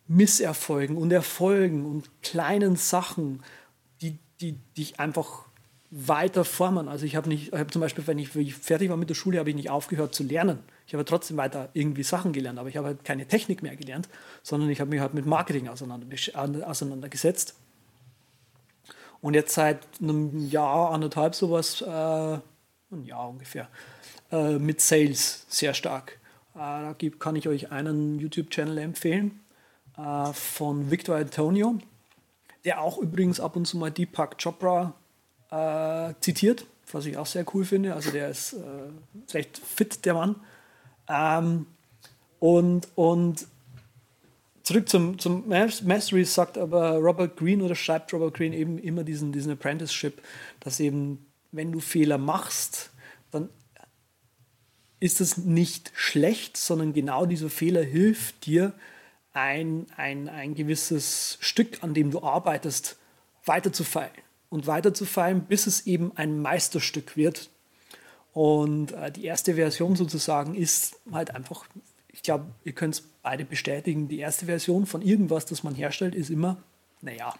[0.10, 3.44] Misserfolgen und Erfolgen und kleinen Sachen,
[4.02, 5.46] die, die dich einfach
[5.92, 6.88] weiter formen.
[6.88, 9.10] Also ich habe nicht, ich habe zum Beispiel, wenn ich, wenn ich, fertig war mit
[9.10, 10.60] der Schule, habe ich nicht aufgehört zu lernen.
[10.88, 14.10] Ich habe trotzdem weiter irgendwie Sachen gelernt, aber ich habe halt keine Technik mehr gelernt,
[14.42, 17.56] sondern ich habe mich halt mit Marketing auseinandergesetzt.
[19.22, 23.68] Und jetzt seit einem Jahr, anderthalb sowas, äh, ein Jahr ungefähr,
[24.32, 26.20] äh, mit Sales sehr stark.
[26.56, 29.40] Äh, da kann ich euch einen YouTube-Channel empfehlen
[30.00, 31.78] äh, von Victor Antonio,
[32.64, 34.94] der auch übrigens ab und zu mal Deepak Chopra
[35.52, 37.94] äh, zitiert, was ich auch sehr cool finde.
[37.94, 40.36] Also der ist äh, recht fit, der Mann.
[41.08, 41.66] Ähm,
[42.40, 43.48] und, und
[44.64, 49.32] zurück zum, zum Mastery sagt aber Robert Green oder schreibt Robert Green eben immer diesen,
[49.32, 50.22] diesen Apprenticeship,
[50.60, 52.92] dass eben, wenn du Fehler machst,
[53.32, 53.50] dann
[55.00, 58.74] ist es nicht schlecht, sondern genau dieser Fehler hilft dir,
[59.34, 62.98] ein, ein, ein gewisses Stück, an dem du arbeitest,
[63.46, 64.12] weiterzufeilen
[64.50, 67.50] und weiterzufeilen, bis es eben ein Meisterstück wird.
[68.34, 71.66] Und äh, die erste Version sozusagen ist halt einfach,
[72.08, 76.16] ich glaube, ihr könnt es beide bestätigen, die erste Version von irgendwas, das man herstellt,
[76.16, 76.58] ist immer,
[77.02, 77.34] naja.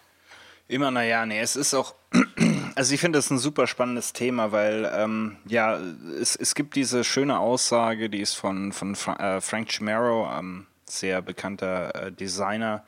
[0.68, 1.96] Immer, naja, nee, es ist auch,
[2.76, 5.80] also ich finde das ein super spannendes Thema, weil ähm, ja,
[6.20, 10.68] es, es gibt diese schöne Aussage, die ist von, von Fra äh, Frank Chimero, ähm,
[10.92, 12.84] sehr bekannter äh, Designer,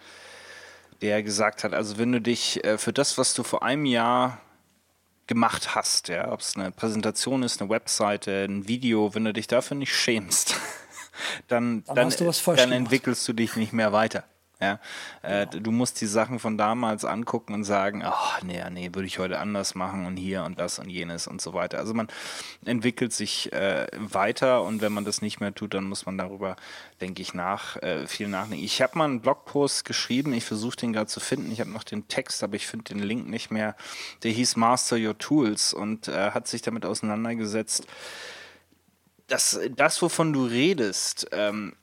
[1.02, 4.40] der gesagt hat, also wenn du dich äh, für das, was du vor einem Jahr
[5.28, 9.48] gemacht hast, ja, ob es eine Präsentation ist, eine Webseite, ein Video, wenn du dich
[9.48, 10.56] dafür nicht schämst,
[11.48, 14.24] dann, dann, dann, dann entwickelst du dich nicht mehr weiter.
[14.62, 14.80] Ja,
[15.24, 15.64] äh, genau.
[15.64, 19.40] du musst die Sachen von damals angucken und sagen, ach nee, nee, würde ich heute
[19.40, 21.80] anders machen und hier und das und jenes und so weiter.
[21.80, 22.10] Also man
[22.64, 26.58] entwickelt sich äh, weiter und wenn man das nicht mehr tut, dann muss man darüber,
[27.02, 28.64] denke ich, nach äh, viel nachdenken.
[28.64, 31.52] Ich habe mal einen Blogpost geschrieben, ich versuche den gerade zu finden.
[31.52, 33.76] Ich habe noch den Text, aber ich finde den Link nicht mehr.
[34.22, 37.88] Der hieß Master Your Tools und äh, hat sich damit auseinandergesetzt.
[39.26, 41.74] dass das, wovon du redest, ähm,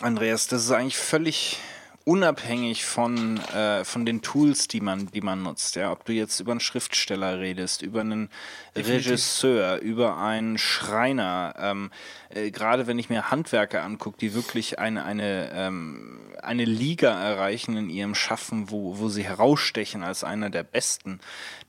[0.00, 1.58] Andreas, das ist eigentlich völlig
[2.04, 5.76] unabhängig von, äh, von den Tools, die man, die man nutzt.
[5.76, 5.90] Ja?
[5.90, 8.28] Ob du jetzt über einen Schriftsteller redest, über einen
[8.76, 9.06] Definitiv.
[9.06, 11.90] Regisseur, über einen Schreiner, ähm,
[12.28, 17.76] äh, gerade wenn ich mir Handwerker angucke, die wirklich eine, eine, ähm, eine Liga erreichen
[17.76, 21.20] in ihrem Schaffen, wo, wo sie herausstechen als einer der Besten,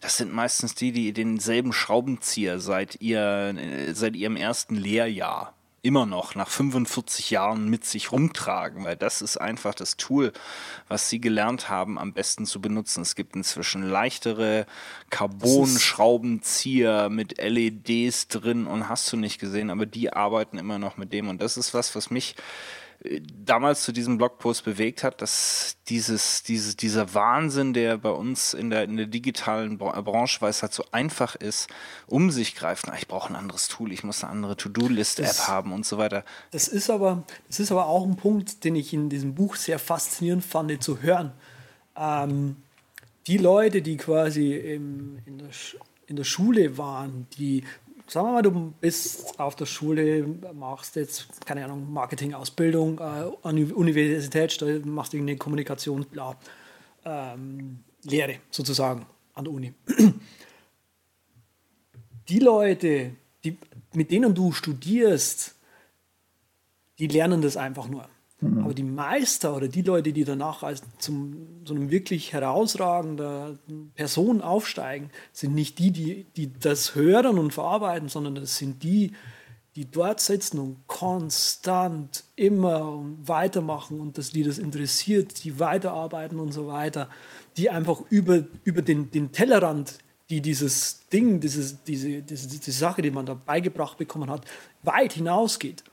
[0.02, 5.55] das sind meistens die, die denselben Schraubenzieher seit, ihr, äh, seit ihrem ersten Lehrjahr
[5.86, 10.34] immer noch nach 45 Jahren mit sich rumtragen, weil das ist einfach das Tool,
[10.88, 13.04] was sie gelernt haben, am besten zu benutzen.
[13.04, 14.66] Es gibt inzwischen leichtere
[15.12, 21.14] Carbon-Schraubenzieher mit LEDs drin und hast du nicht gesehen, aber die arbeiten immer noch mit
[21.14, 22.36] dem und das ist was, was mich
[23.44, 28.70] damals zu diesem Blogpost bewegt hat, dass dieses, dieses, dieser Wahnsinn, der bei uns in
[28.70, 31.70] der, in der digitalen Branche, weil es halt so einfach ist,
[32.08, 35.74] um sich greift, na, ich brauche ein anderes Tool, ich muss eine andere To-Do-List-App haben
[35.74, 36.24] und so weiter.
[36.52, 39.80] Das ist, aber, das ist aber auch ein Punkt, den ich in diesem Buch sehr
[39.80, 41.32] faszinierend fand zu hören.
[41.96, 42.58] Ähm,
[43.28, 45.50] die Leute, die quasi im, in, der,
[46.08, 47.64] in der Schule waren, die
[48.08, 53.72] sagen wir mal, du bist auf der Schule, machst jetzt, keine Ahnung, Marketingausbildung äh, an
[53.72, 56.36] Universität, machst irgendeine Kommunikation, bla,
[57.04, 59.74] ähm, Lehre sozusagen an der Uni.
[62.28, 63.12] Die Leute,
[63.44, 63.56] die,
[63.94, 65.54] mit denen du studierst,
[66.98, 68.10] die lernen das einfach nur.
[68.46, 68.64] Mhm.
[68.64, 74.42] Aber die Meister oder die Leute, die danach als zum, so einem wirklich herausragenden Person
[74.42, 79.14] aufsteigen, sind nicht die, die, die das hören und verarbeiten, sondern das sind die,
[79.76, 86.54] die dort sitzen und konstant immer weitermachen und dass die das interessiert, die weiterarbeiten und
[86.54, 87.10] so weiter,
[87.58, 93.02] die einfach über, über den, den Tellerrand, die dieses Ding, dieses, diese, diese, diese Sache,
[93.02, 94.46] die man da beigebracht bekommen hat,
[94.82, 95.84] weit hinausgeht.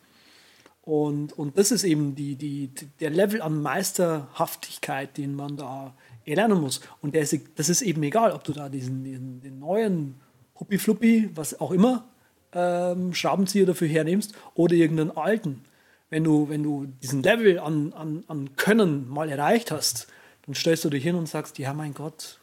[0.83, 2.71] Und, und das ist eben die, die,
[3.01, 6.81] der Level an Meisterhaftigkeit, den man da erlernen muss.
[7.01, 10.17] Und ist, das ist eben egal, ob du da diesen, diesen den neuen
[10.59, 12.05] Huppi-Fluppi, was auch immer,
[12.53, 15.65] ähm, Schraubenzieher dafür hernimmst oder irgendeinen alten.
[16.11, 20.09] Wenn du, wenn du diesen Level an, an, an Können mal erreicht hast,
[20.45, 22.41] dann stellst du dich hin und sagst, ja mein Gott,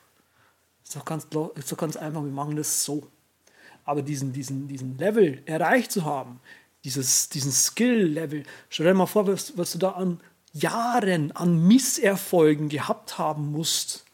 [0.83, 3.07] ist doch ganz, ist doch ganz einfach, wir machen das so.
[3.83, 6.39] Aber diesen, diesen, diesen Level erreicht zu haben,
[6.84, 8.43] dieses, diesen Skill-Level.
[8.69, 10.19] Stell dir mal vor, was, was du da an
[10.53, 14.05] Jahren an Misserfolgen gehabt haben musst,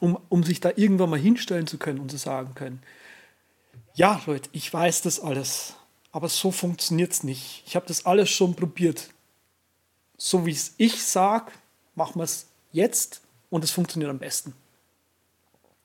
[0.00, 2.82] um, um sich da irgendwann mal hinstellen zu können und zu sagen können,
[3.94, 5.74] ja Leute, ich weiß das alles,
[6.12, 7.62] aber so funktioniert es nicht.
[7.66, 9.10] Ich habe das alles schon probiert.
[10.16, 11.52] So wie es ich sage,
[11.94, 14.54] machen wir es jetzt und es funktioniert am besten.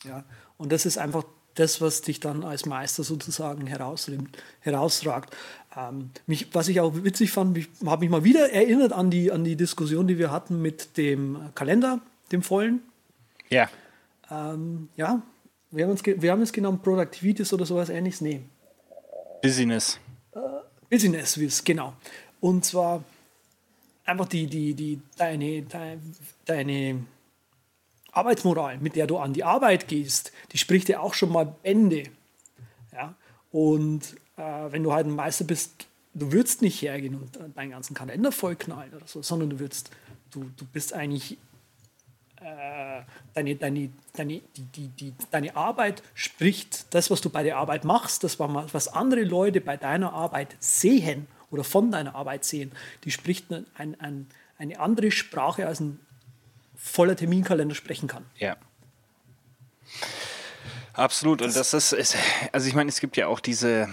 [0.04, 0.24] Ja,
[0.58, 1.24] und das ist einfach
[1.56, 5.36] das, was dich dann als Meister sozusagen herausragt.
[5.76, 9.32] Ähm, mich, was ich auch witzig fand, ich habe mich mal wieder erinnert an die,
[9.32, 12.00] an die Diskussion, die wir hatten mit dem Kalender,
[12.32, 12.82] dem vollen.
[13.50, 13.70] Ja.
[14.30, 15.22] Ähm, ja,
[15.72, 18.22] wir haben, uns wir haben es genommen, Productivities oder sowas ähnliches.
[18.22, 18.42] Nee.
[19.42, 20.00] Business.
[20.34, 20.40] Äh,
[20.90, 21.94] Business, genau.
[22.40, 23.04] Und zwar
[24.06, 25.66] einfach die, die, die, deine,
[26.46, 27.06] deine
[28.16, 32.04] Arbeitsmoral, mit der du an die Arbeit gehst, die spricht ja auch schon mal Bände.
[32.94, 33.14] Ja?
[33.52, 34.42] Und äh,
[34.72, 38.94] wenn du halt ein Meister bist, du würdest nicht hergehen und deinen ganzen Kalender vollknallen
[38.94, 39.92] oder so, sondern du würdest,
[40.32, 41.38] du, du bist eigentlich
[42.42, 43.02] äh,
[43.34, 47.84] deine, deine, deine, die, die, die, deine Arbeit spricht das, was du bei der Arbeit
[47.84, 52.72] machst, das, was andere Leute bei deiner Arbeit sehen oder von deiner Arbeit sehen,
[53.04, 53.66] die spricht ein,
[54.00, 56.00] ein, eine andere Sprache als ein
[56.76, 58.26] voller Terminkalender sprechen kann.
[58.38, 58.58] Ja.
[60.94, 61.42] Absolut.
[61.42, 62.16] Und das ist, ist
[62.52, 63.90] also ich meine, es gibt ja auch diese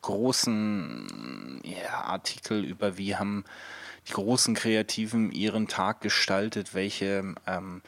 [0.00, 3.44] großen ja, Artikel über, wie haben
[4.08, 7.82] die großen Kreativen ihren Tag gestaltet, welche, ähm,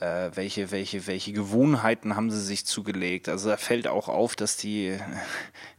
[0.00, 3.28] äh, welche, welche, welche Gewohnheiten haben sie sich zugelegt.
[3.28, 4.98] Also da fällt auch auf, dass die,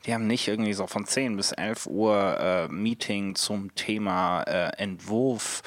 [0.06, 4.70] die haben nicht irgendwie so von 10 bis 11 Uhr äh, Meeting zum Thema äh,
[4.78, 5.62] Entwurf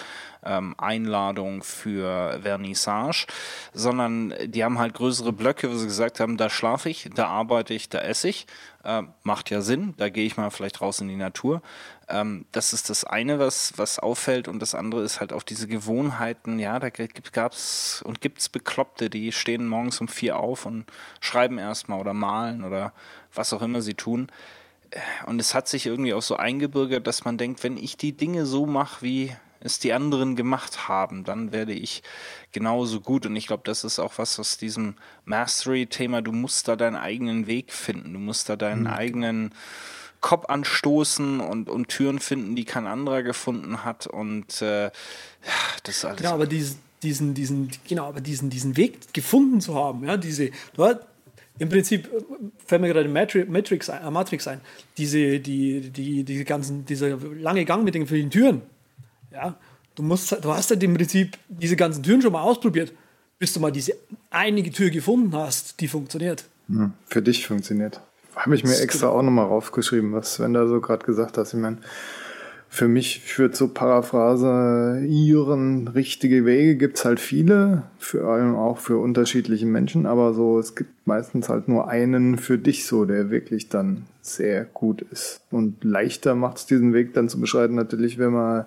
[0.45, 3.26] ähm, Einladung für Vernissage,
[3.72, 7.74] sondern die haben halt größere Blöcke, wo sie gesagt haben, da schlafe ich, da arbeite
[7.74, 8.47] ich, da esse ich.
[8.82, 11.61] Äh, macht ja Sinn, da gehe ich mal vielleicht raus in die Natur.
[12.09, 15.68] Ähm, das ist das eine, was, was auffällt und das andere ist halt auch diese
[15.68, 16.59] Gewohnheiten.
[16.59, 20.86] Ja, da gab es und gibt es Bekloppte, die stehen morgens um vier auf und
[21.20, 22.95] schreiben erstmal oder malen oder
[23.34, 24.28] was auch immer sie tun.
[25.26, 28.47] Und es hat sich irgendwie auch so eingebürgert, dass man denkt, wenn ich die Dinge
[28.47, 32.02] so mache, wie es die anderen gemacht haben, dann werde ich
[32.52, 33.26] genauso gut.
[33.26, 34.96] Und ich glaube, das ist auch was aus diesem
[35.26, 36.22] Mastery-Thema.
[36.22, 38.14] Du musst da deinen eigenen Weg finden.
[38.14, 38.86] Du musst da deinen mhm.
[38.88, 39.54] eigenen
[40.20, 44.06] Kopf anstoßen und, und Türen finden, die kein anderer gefunden hat.
[44.06, 44.90] Und äh, ja,
[45.82, 46.18] das ist alles.
[46.18, 50.50] Genau, aber diesen, diesen, diesen, genau, aber diesen, diesen Weg gefunden zu haben, ja, diese,
[50.74, 51.00] du hast,
[51.58, 52.22] im Prinzip äh,
[52.66, 54.61] fällt mir gerade Matrix, äh, Matrix ein,
[54.96, 58.62] diese, die, die, diese ganzen, dieser lange Gang mit den vielen Türen,
[59.33, 59.57] ja,
[59.95, 62.93] du, musst, du hast halt im Prinzip diese ganzen Türen schon mal ausprobiert,
[63.39, 63.95] bis du mal diese
[64.31, 66.45] einige Tür gefunden hast, die funktioniert.
[66.68, 68.01] Hm, für dich funktioniert.
[68.37, 71.47] Habe ich mir extra auch nochmal raufgeschrieben, was Sven da so gerade gesagt hat.
[71.49, 71.78] Ich meine,
[72.72, 78.99] für mich führt so Paraphrase ihren richtige Wege gibt's halt viele, für allem auch für
[78.99, 83.68] unterschiedliche Menschen, aber so es gibt meistens halt nur einen für dich so, der wirklich
[83.68, 85.41] dann sehr gut ist.
[85.51, 88.66] Und leichter macht es diesen Weg dann zu beschreiten natürlich, wenn man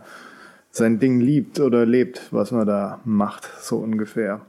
[0.74, 4.42] sein Ding liebt oder lebt, was man da macht, so ungefähr.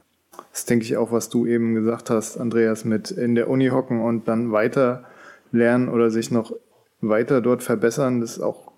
[0.51, 4.01] Das denke ich auch, was du eben gesagt hast, Andreas, mit in der Uni hocken
[4.01, 5.05] und dann weiter
[5.51, 6.51] lernen oder sich noch
[6.99, 8.21] weiter dort verbessern.
[8.21, 8.71] Das ist auch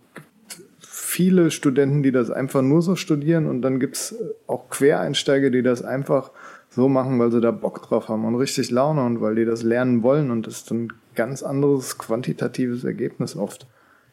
[0.79, 4.13] viele Studenten, die das einfach nur so studieren und dann gibt's
[4.45, 6.31] auch Quereinsteiger, die das einfach
[6.69, 9.63] so machen, weil sie da Bock drauf haben und richtig Laune und weil die das
[9.63, 13.67] lernen wollen und das ist ein ganz anderes quantitatives Ergebnis oft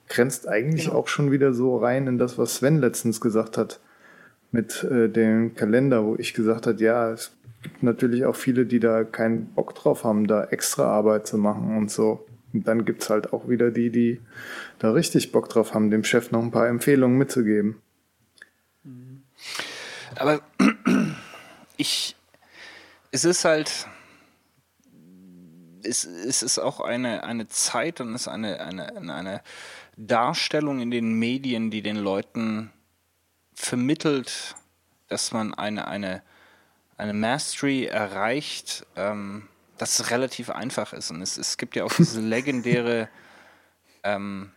[0.09, 0.99] grenzt eigentlich genau.
[0.99, 3.81] auch schon wieder so rein in das, was Sven letztens gesagt hat
[4.53, 7.33] mit äh, dem Kalender, wo ich gesagt hat, ja, es
[7.63, 11.77] gibt natürlich auch viele, die da keinen Bock drauf haben, da extra Arbeit zu machen
[11.77, 12.27] und so.
[12.53, 14.21] Und dann gibt's halt auch wieder die, die
[14.79, 17.83] da richtig Bock drauf haben, dem Chef noch ein paar Empfehlungen mitzugeben.
[20.17, 20.41] Aber
[21.77, 22.15] ich,
[23.11, 23.89] es ist halt,
[25.83, 29.41] es, es ist auch eine, eine Zeit und es ist eine, eine, eine,
[29.97, 32.73] Darstellung in den Medien, die den Leuten
[33.55, 34.57] vermittelt,
[35.09, 36.23] dass man eine, eine,
[36.97, 41.11] eine Mastery erreicht, ähm, dass es relativ einfach ist.
[41.11, 43.09] Und es, es gibt ja auch diese legendäre
[44.03, 44.51] ähm,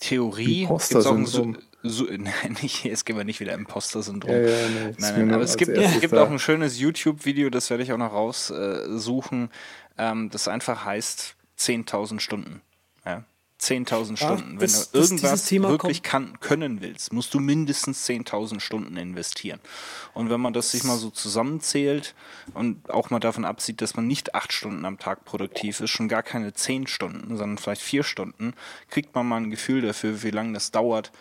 [0.00, 0.62] Theorie.
[0.62, 1.58] Imposter-Syndrom.
[1.82, 4.30] So, nein, nicht, jetzt gehen wir nicht wieder Imposter-Syndrom.
[4.30, 7.70] Ja, ja, nee, nein, nein, aber es gibt, es gibt auch ein schönes YouTube-Video, das
[7.70, 9.50] werde ich auch noch raussuchen,
[9.96, 12.62] äh, ähm, das einfach heißt 10.000 Stunden.
[13.68, 13.76] Ja?
[13.76, 14.60] 10.000 Stunden.
[14.60, 19.60] Wenn du irgendwas wirklich kann, können willst, musst du mindestens 10.000 Stunden investieren.
[20.12, 22.14] Und wenn man das sich mal so zusammenzählt
[22.54, 26.08] und auch mal davon absieht, dass man nicht acht Stunden am Tag produktiv ist, schon
[26.08, 28.54] gar keine zehn Stunden, sondern vielleicht vier Stunden,
[28.90, 31.12] kriegt man mal ein Gefühl dafür, wie lange das dauert,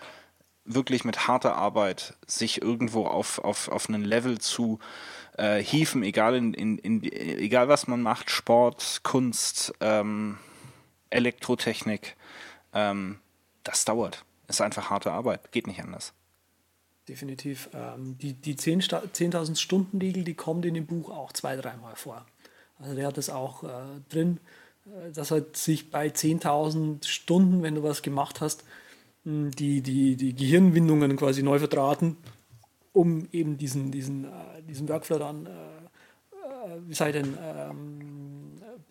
[0.66, 4.80] wirklich mit harter Arbeit sich irgendwo auf, auf, auf einen Level zu
[5.38, 10.38] äh, hieven, egal, in, in, in, egal was man macht, Sport, Kunst, ähm,
[11.10, 12.16] Elektrotechnik,
[12.74, 13.20] ähm,
[13.64, 14.26] das dauert.
[14.48, 16.14] Ist einfach harte Arbeit, geht nicht anders.
[17.08, 17.70] Definitiv.
[17.74, 21.96] Ähm, die die 10.000 10 Stunden Regel, die kommt in dem Buch auch zwei, dreimal
[21.96, 22.26] vor.
[22.80, 23.70] Also der hat das auch äh,
[24.10, 24.40] drin,
[24.86, 28.64] äh, dass halt sich bei 10.000 Stunden, wenn du was gemacht hast,
[29.26, 32.18] die, die, die Gehirnwindungen quasi neu verdrahten,
[32.92, 38.43] um eben diesen, diesen, äh, diesen Workflow dann, äh, äh, wie sei denn, ähm,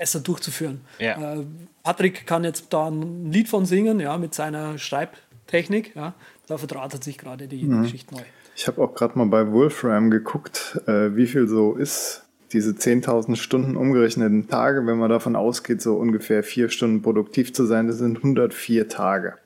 [0.02, 0.80] besser durchzuführen.
[0.98, 1.34] Ja.
[1.34, 1.44] Äh,
[1.84, 6.14] Patrick kann jetzt da ein Lied von singen, ja, mit seiner Schreibtechnik, ja,
[6.48, 7.84] da verdrahtet sich gerade die mhm.
[7.84, 8.22] Geschichte neu.
[8.56, 13.36] Ich habe auch gerade mal bei Wolfram geguckt, äh, wie viel so ist diese 10.000
[13.36, 17.98] Stunden umgerechneten Tage, wenn man davon ausgeht, so ungefähr vier Stunden produktiv zu sein, das
[17.98, 19.38] sind 104 Tage.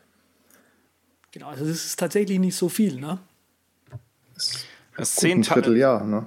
[1.33, 3.19] Genau, also das ist tatsächlich nicht so viel, ne?
[4.97, 6.27] Das ist ein Vierteljahr, ne?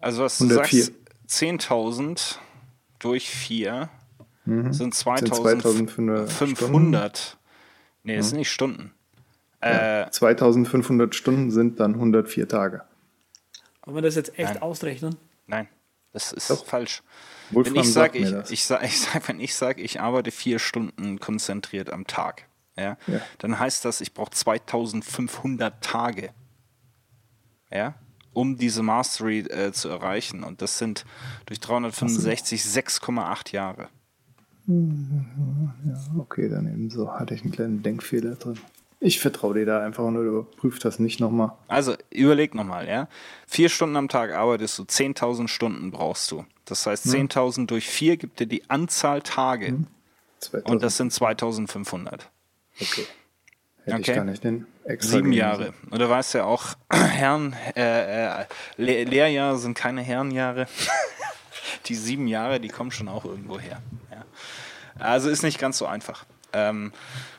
[0.00, 0.80] Also was 104.
[0.80, 0.92] du sagst,
[1.28, 2.38] 10.000
[2.98, 3.88] durch 4
[4.44, 4.72] mhm.
[4.72, 7.34] sind 2.500.
[8.02, 8.28] Nee, das mhm.
[8.28, 8.92] sind nicht Stunden.
[9.62, 12.82] Ja, äh, 2500 Stunden sind dann 104 Tage.
[13.84, 14.62] Wollen wir das jetzt echt Nein.
[14.62, 15.16] ausrechnen?
[15.46, 15.68] Nein,
[16.12, 16.64] das ist Doch.
[16.64, 17.02] falsch.
[17.50, 20.58] Wolfram wenn ich sage, ich, ich, sag, ich sag, wenn ich sage, ich arbeite vier
[20.58, 22.46] Stunden konzentriert am Tag,
[22.76, 23.20] ja, ja.
[23.38, 26.30] dann heißt das, ich brauche 2500 Tage,
[27.70, 27.94] ja,
[28.38, 30.44] um diese Mastery äh, zu erreichen.
[30.44, 31.04] Und das sind
[31.46, 33.88] durch 365 6,8 Jahre.
[34.68, 38.56] Ja, okay, dann eben so hatte ich einen kleinen Denkfehler drin.
[39.00, 41.52] Ich vertraue dir da einfach und überprüf das nicht nochmal.
[41.66, 43.08] Also überleg nochmal, ja.
[43.48, 46.44] Vier Stunden am Tag arbeitest du, 10.000 Stunden brauchst du.
[46.64, 47.28] Das heißt, hm.
[47.28, 49.68] 10.000 durch vier gibt dir die Anzahl Tage.
[49.68, 49.86] Hm.
[50.64, 52.20] Und das sind 2.500.
[52.80, 53.06] Okay.
[53.88, 54.10] Hätte okay.
[54.10, 55.72] ich gar nicht den extra Sieben Jahre.
[55.90, 58.44] Und du weißt ja auch, Herren, äh, äh,
[58.76, 60.66] Le Lehrjahre sind keine Herrenjahre.
[61.86, 63.80] die sieben Jahre, die kommen schon auch irgendwo her.
[64.10, 64.24] Ja.
[64.98, 66.24] Also ist nicht ganz so einfach.
[66.52, 66.92] Ähm,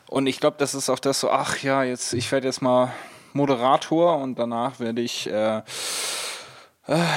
[0.07, 2.91] und ich glaube, das ist auch das so, ach ja, jetzt, ich werde jetzt mal
[3.33, 5.61] Moderator und danach werde ich äh,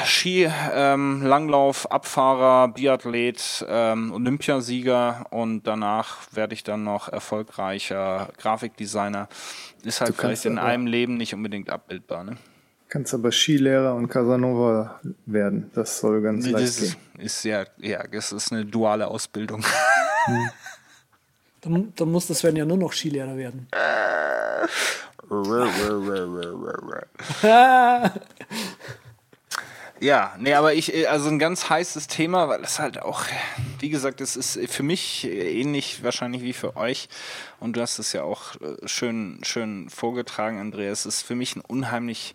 [0.05, 9.29] Ski, ähm, Langlauf, Abfahrer, Biathlet, ähm, Olympiasieger und danach werde ich dann noch erfolgreicher Grafikdesigner.
[9.83, 12.25] Ist halt vielleicht in einem Leben nicht unbedingt abbildbar.
[12.25, 12.37] Ne?
[12.89, 15.71] Kannst aber Skilehrer und Casanova werden.
[15.75, 17.25] Das soll ganz das leicht ist, gehen.
[17.25, 19.65] Ist ja, ja, das ist eine duale Ausbildung.
[20.25, 20.51] Hm.
[21.63, 23.67] Dann, dann muss das Sven ja nur noch Skilehrer werden.
[30.03, 33.25] Ja, nee, aber ich, also ein ganz heißes Thema, weil es halt auch,
[33.79, 37.09] wie gesagt, es ist für mich ähnlich wahrscheinlich wie für euch.
[37.61, 41.05] Und du hast es ja auch äh, schön, schön vorgetragen, Andreas.
[41.05, 42.35] Es ist für mich ein unheimlich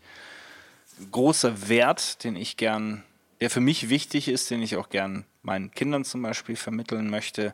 [1.12, 3.04] großer Wert, den ich gern,
[3.42, 7.54] der für mich wichtig ist, den ich auch gern meinen Kindern zum Beispiel vermitteln möchte.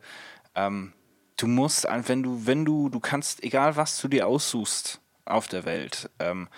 [0.54, 0.94] Ähm,
[1.38, 5.66] du musst, wenn du, wenn du, du kannst, egal was du dir aussuchst auf der
[5.66, 6.50] Welt, ähm,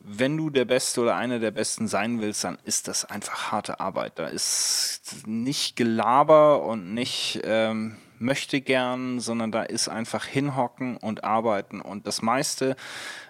[0.00, 3.80] wenn du der Beste oder einer der Besten sein willst, dann ist das einfach harte
[3.80, 4.18] Arbeit.
[4.18, 11.24] Da ist nicht Gelaber und nicht ähm, möchte gern, sondern da ist einfach hinhocken und
[11.24, 11.80] arbeiten.
[11.80, 12.76] Und das meiste,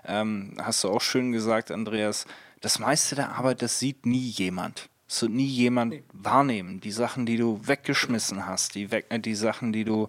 [0.06, 2.26] ähm, hast du auch schön gesagt, Andreas,
[2.60, 4.88] das meiste der Arbeit, das sieht nie jemand.
[5.08, 6.02] Das wird nie jemand nee.
[6.12, 6.80] wahrnehmen.
[6.80, 10.08] Die Sachen, die du weggeschmissen hast, die, weg, die Sachen, die du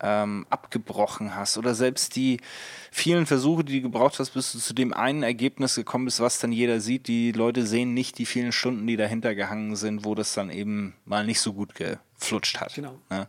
[0.00, 2.38] ähm, abgebrochen hast oder selbst die
[2.92, 6.38] vielen Versuche, die du gebraucht hast, bis du zu dem einen Ergebnis gekommen bist, was
[6.38, 7.08] dann jeder sieht.
[7.08, 10.94] Die Leute sehen nicht die vielen Stunden, die dahinter gehangen sind, wo das dann eben
[11.04, 12.72] mal nicht so gut geflutscht hat.
[12.74, 13.00] Genau.
[13.10, 13.26] Ne?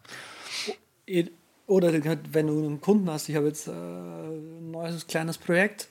[1.66, 1.94] Oder
[2.32, 5.90] wenn du einen Kunden hast, ich habe jetzt äh, ein neues kleines Projekt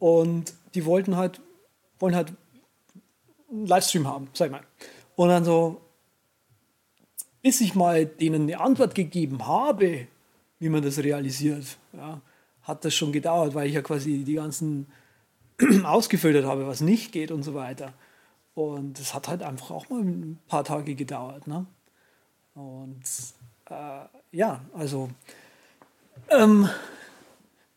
[0.00, 1.40] und die wollten halt,
[2.00, 2.32] wollen halt
[3.56, 4.62] einen Livestream haben, sag ich mal.
[5.16, 5.80] Und dann so,
[7.42, 10.06] bis ich mal denen eine Antwort gegeben habe,
[10.58, 12.20] wie man das realisiert, ja,
[12.62, 14.86] hat das schon gedauert, weil ich ja quasi die ganzen
[15.84, 17.92] ausgefiltert habe, was nicht geht und so weiter.
[18.54, 21.46] Und das hat halt einfach auch mal ein paar Tage gedauert.
[21.46, 21.66] Ne?
[22.54, 23.02] Und
[23.70, 25.10] äh, ja, also
[26.30, 26.68] ähm,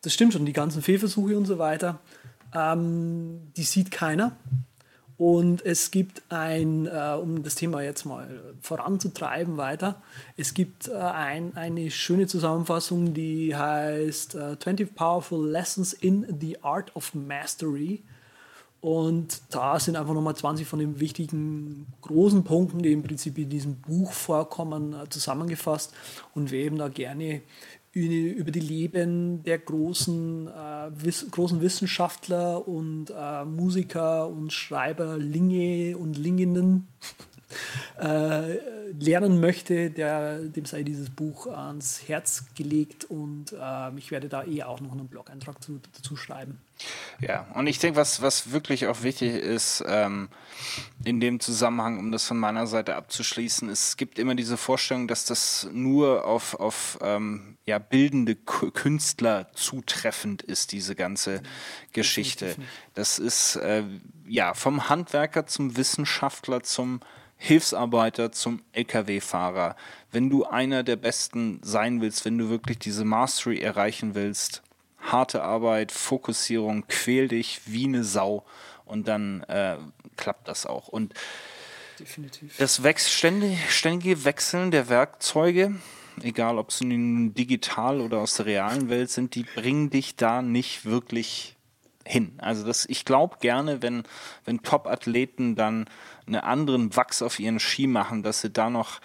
[0.02, 2.00] das stimmt schon, die ganzen Fehlversuche und so weiter,
[2.54, 4.36] ähm, die sieht keiner.
[5.20, 10.00] Und es gibt ein, äh, um das Thema jetzt mal voranzutreiben weiter,
[10.38, 16.62] es gibt äh, ein, eine schöne Zusammenfassung, die heißt äh, 20 Powerful Lessons in the
[16.62, 18.02] Art of Mastery.
[18.80, 23.50] Und da sind einfach nochmal 20 von den wichtigen großen Punkten, die im Prinzip in
[23.50, 25.92] diesem Buch vorkommen, äh, zusammengefasst.
[26.34, 27.42] Und wer eben da gerne
[27.92, 35.96] über die Leben der großen, äh, wiss, großen Wissenschaftler und äh, Musiker und Schreiber Linge
[35.98, 36.86] und Linginnen
[37.98, 38.58] äh,
[38.98, 44.44] lernen möchte, der, dem sei dieses Buch ans Herz gelegt und äh, ich werde da
[44.44, 46.58] eh auch noch einen Blog-Eintrag zu, dazu schreiben.
[47.20, 50.28] Ja, und ich denke, was, was wirklich auch wichtig ist, ähm,
[51.04, 55.26] in dem Zusammenhang, um das von meiner Seite abzuschließen, es gibt immer diese Vorstellung, dass
[55.26, 61.42] das nur auf, auf ähm, ja, bildende Künstler zutreffend ist, diese ganze
[61.92, 62.54] Geschichte.
[62.94, 63.84] Das ist äh,
[64.26, 67.00] ja vom Handwerker zum Wissenschaftler zum
[67.42, 69.74] Hilfsarbeiter zum Lkw-Fahrer.
[70.12, 74.62] Wenn du einer der Besten sein willst, wenn du wirklich diese Mastery erreichen willst,
[74.98, 78.44] harte Arbeit, Fokussierung, quäl dich wie eine Sau
[78.84, 79.78] und dann äh,
[80.18, 80.88] klappt das auch.
[80.88, 81.14] Und
[81.98, 82.58] Definitiv.
[82.58, 85.76] das Wechs ständig, ständige Wechseln der Werkzeuge,
[86.20, 90.42] egal ob sie nun digital oder aus der realen Welt sind, die bringen dich da
[90.42, 91.56] nicht wirklich
[92.04, 92.32] hin.
[92.38, 94.02] Also das, ich glaube gerne, wenn,
[94.44, 95.86] wenn Top-Athleten dann
[96.34, 99.00] einen anderen Wachs auf ihren Ski machen, dass sie da noch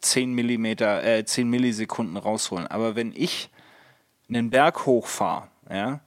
[0.00, 2.66] 10 Millimeter, äh, 10 Millisekunden rausholen.
[2.66, 3.50] Aber wenn ich
[4.28, 6.00] einen Berg hochfahre, ja,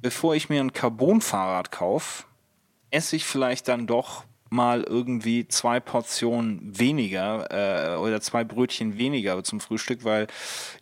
[0.00, 2.24] bevor ich mir ein Carbon-Fahrrad kaufe,
[2.90, 9.42] esse ich vielleicht dann doch mal irgendwie zwei Portionen weniger äh, oder zwei Brötchen weniger
[9.44, 10.26] zum Frühstück, weil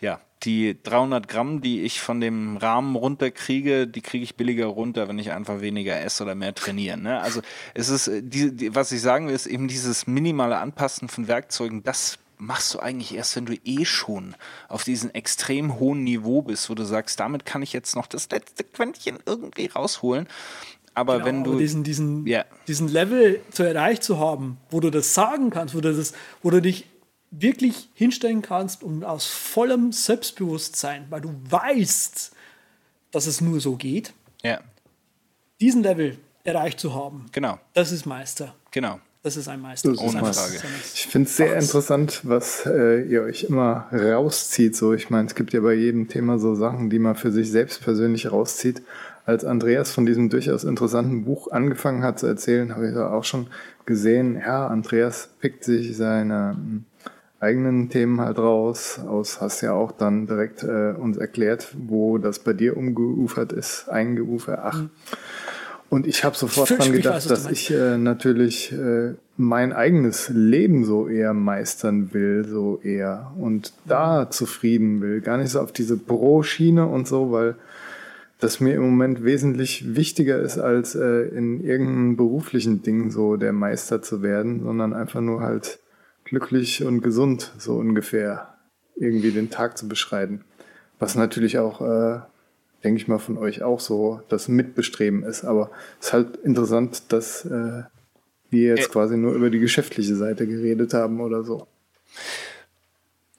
[0.01, 5.09] ja, die 300 Gramm, die ich von dem Rahmen runterkriege, die kriege ich billiger runter,
[5.09, 6.97] wenn ich einfach weniger esse oder mehr trainiere.
[6.97, 7.21] Ne?
[7.21, 7.43] Also
[7.75, 11.29] es ist, äh, die, die, was ich sagen will, ist eben dieses minimale Anpassen von
[11.29, 14.35] Werkzeugen, das machst du eigentlich erst, wenn du eh schon
[14.69, 18.31] auf diesem extrem hohen Niveau bist, wo du sagst, damit kann ich jetzt noch das
[18.31, 20.27] letzte Quäntchen irgendwie rausholen.
[20.95, 22.45] Aber genau, wenn du diesen, diesen, yeah.
[22.67, 26.51] diesen Level zu erreicht zu haben, wo du das sagen kannst, wo du, das, wo
[26.51, 26.87] du dich
[27.31, 32.33] wirklich hinstellen kannst und aus vollem Selbstbewusstsein, weil du weißt,
[33.13, 34.13] dass es nur so geht,
[34.43, 34.61] ja.
[35.61, 37.27] diesen Level erreicht zu haben.
[37.33, 37.59] Genau.
[37.75, 38.55] Das ist Meister.
[38.71, 39.01] Genau.
[39.23, 39.91] Das ist ein Meister.
[39.91, 40.55] Das Ohne Frage.
[40.95, 44.75] Ich finde es sehr interessant, was äh, ihr euch immer rauszieht.
[44.75, 47.51] So, ich meine, es gibt ja bei jedem Thema so Sachen, die man für sich
[47.51, 48.83] selbst persönlich rauszieht.
[49.27, 53.25] Als Andreas von diesem durchaus interessanten Buch angefangen hat zu erzählen, habe ich da auch
[53.25, 53.49] schon
[53.85, 56.85] gesehen, ja, Andreas pickt sich seine hm,
[57.41, 59.01] eigenen Themen halt raus.
[59.07, 63.89] Aus hast ja auch dann direkt äh, uns erklärt, wo das bei dir umgeufert ist,
[63.89, 64.61] eingeufert.
[64.63, 64.79] Ach.
[64.83, 64.91] Mhm.
[65.89, 70.85] Und ich habe sofort dran gedacht, weiß, dass ich äh, natürlich äh, mein eigenes Leben
[70.85, 75.21] so eher meistern will, so eher und da zufrieden will.
[75.21, 77.57] Gar nicht so auf diese Pro-Schiene und so, weil
[78.39, 83.53] das mir im Moment wesentlich wichtiger ist, als äh, in irgendeinem beruflichen Ding so der
[83.53, 85.81] Meister zu werden, sondern einfach nur halt
[86.31, 88.55] glücklich und gesund, so ungefähr,
[88.95, 90.45] irgendwie den Tag zu beschreiten.
[91.01, 92.21] Was natürlich auch, äh,
[92.85, 95.45] denke ich mal, von euch auch so das Mitbestreben ist.
[95.45, 97.83] Aber es ist halt interessant, dass äh,
[98.49, 101.67] wir jetzt äh, quasi nur über die geschäftliche Seite geredet haben oder so.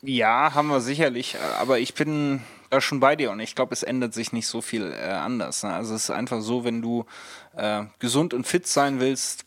[0.02, 3.84] Ja, haben wir sicherlich, aber ich bin da schon bei dir und ich glaube, es
[3.84, 5.64] ändert sich nicht so viel äh, anders.
[5.64, 5.72] Ne?
[5.72, 7.06] Also es ist einfach so, wenn du
[7.56, 9.46] äh, gesund und fit sein willst,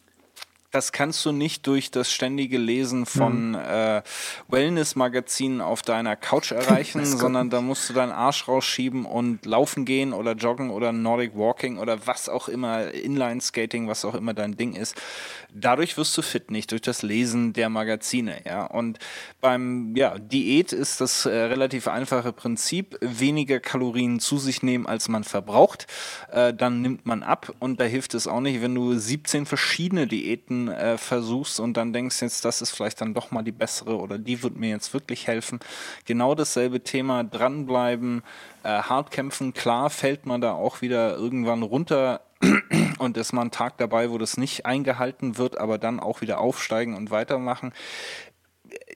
[0.75, 3.55] das kannst du nicht durch das ständige Lesen von mhm.
[3.55, 4.03] äh,
[4.49, 10.13] Wellness-Magazinen auf deiner Couch erreichen, sondern da musst du deinen Arsch rausschieben und laufen gehen
[10.13, 14.75] oder joggen oder Nordic Walking oder was auch immer, Inline-Skating, was auch immer dein Ding
[14.75, 15.01] ist.
[15.53, 18.43] Dadurch wirst du fit, nicht durch das Lesen der Magazine.
[18.45, 18.65] Ja?
[18.65, 18.99] Und
[19.41, 25.09] beim ja, Diät ist das äh, relativ einfache Prinzip, weniger Kalorien zu sich nehmen, als
[25.09, 25.87] man verbraucht.
[26.33, 30.09] Äh, dann nimmt man ab und da hilft es auch nicht, wenn du 17 verschiedene
[30.09, 33.99] Diäten äh, versuchst und dann denkst jetzt, das ist vielleicht dann doch mal die bessere
[33.99, 35.61] oder die wird mir jetzt wirklich helfen.
[36.05, 38.23] Genau dasselbe Thema, dranbleiben,
[38.63, 39.55] äh, hart kämpfen.
[39.55, 42.21] Klar fällt man da auch wieder irgendwann runter
[42.99, 46.39] und ist mal ein Tag dabei, wo das nicht eingehalten wird, aber dann auch wieder
[46.39, 47.73] aufsteigen und weitermachen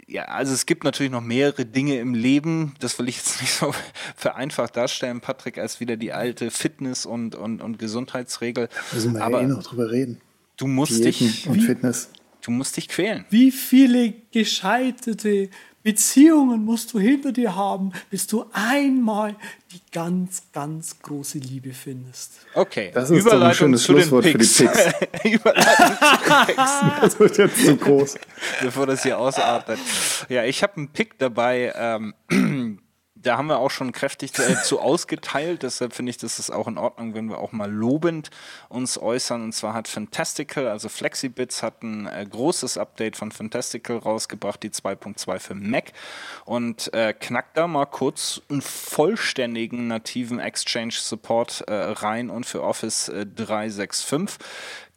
[0.06, 3.52] ja, also es gibt natürlich noch mehrere Dinge im Leben, das will ich jetzt nicht
[3.52, 3.74] so
[4.16, 8.68] vereinfacht darstellen, Patrick, als wieder die alte Fitness- und, und, und Gesundheitsregel.
[8.68, 10.20] Da müssen wir Aber, ja eh noch drüber reden.
[10.58, 12.10] Du musst Diäten dich und Fitness.
[12.42, 13.24] Du musst dich quälen.
[13.30, 15.50] Wie viele gescheiterte
[15.84, 19.36] Beziehungen musst du hinter dir haben, bis du einmal
[19.72, 22.40] die ganz, ganz große Liebe findest.
[22.54, 24.64] Okay, das ist Überleitung doch ein schönes Schlusswort für die Picks.
[25.24, 26.72] Überleitung zu Picks.
[27.00, 28.16] Das wird jetzt zu groß.
[28.60, 29.78] Bevor das hier ausartet.
[30.28, 31.72] Ja, ich habe einen Pick dabei.
[31.76, 32.14] Ähm,
[33.22, 35.62] da haben wir auch schon kräftig äh, zu ausgeteilt.
[35.62, 38.30] Deshalb finde ich, das ist auch in Ordnung, wenn wir auch mal lobend
[38.68, 39.42] uns äußern.
[39.42, 44.70] Und zwar hat Fantastical, also Flexibits, hat ein äh, großes Update von Fantastical rausgebracht, die
[44.70, 45.92] 2.2 für Mac.
[46.44, 52.62] Und äh, knackt da mal kurz einen vollständigen nativen Exchange Support äh, rein und für
[52.62, 54.38] Office 365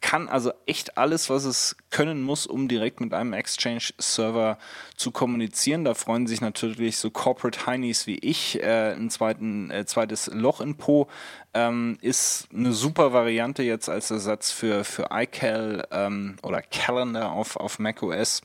[0.02, 4.58] kann also echt alles, was es können muss, um direkt mit einem Exchange-Server
[4.96, 5.84] zu kommunizieren.
[5.84, 8.62] Da freuen sich natürlich so Corporate Heinies wie ich.
[8.62, 11.08] Äh, ein zweiten, äh, zweites Loch in Po
[11.54, 17.56] ähm, ist eine super Variante jetzt als Ersatz für, für iCal ähm, oder Calendar auf,
[17.56, 18.42] auf macOS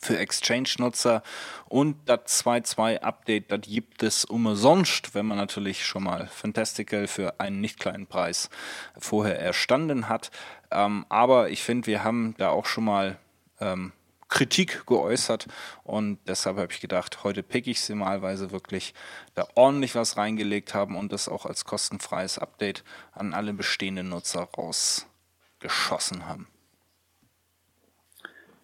[0.00, 1.22] für Exchange-Nutzer
[1.68, 7.40] und das 2.2 Update, das gibt es umsonst, wenn man natürlich schon mal Fantastical für
[7.40, 8.50] einen nicht kleinen Preis
[8.98, 10.30] vorher erstanden hat.
[10.70, 13.18] Ähm, aber ich finde, wir haben da auch schon mal
[13.60, 13.92] ähm,
[14.28, 15.46] Kritik geäußert
[15.84, 18.92] und deshalb habe ich gedacht, heute pick ich sie malweise wirklich
[19.34, 24.48] da ordentlich was reingelegt haben und das auch als kostenfreies Update an alle bestehenden Nutzer
[24.56, 26.46] rausgeschossen haben.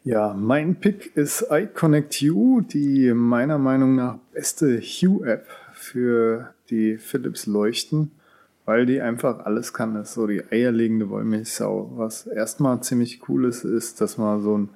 [0.06, 7.47] Ja, mein Pick ist iConnect U, die meiner Meinung nach beste Hue-App für die Philips
[7.47, 8.10] Leuchten,
[8.66, 9.94] weil die einfach alles kann.
[9.94, 11.93] Das ist so die eierlegende Wollmilchsau.
[11.97, 14.68] Was erstmal ziemlich cool ist, ist, dass man so ein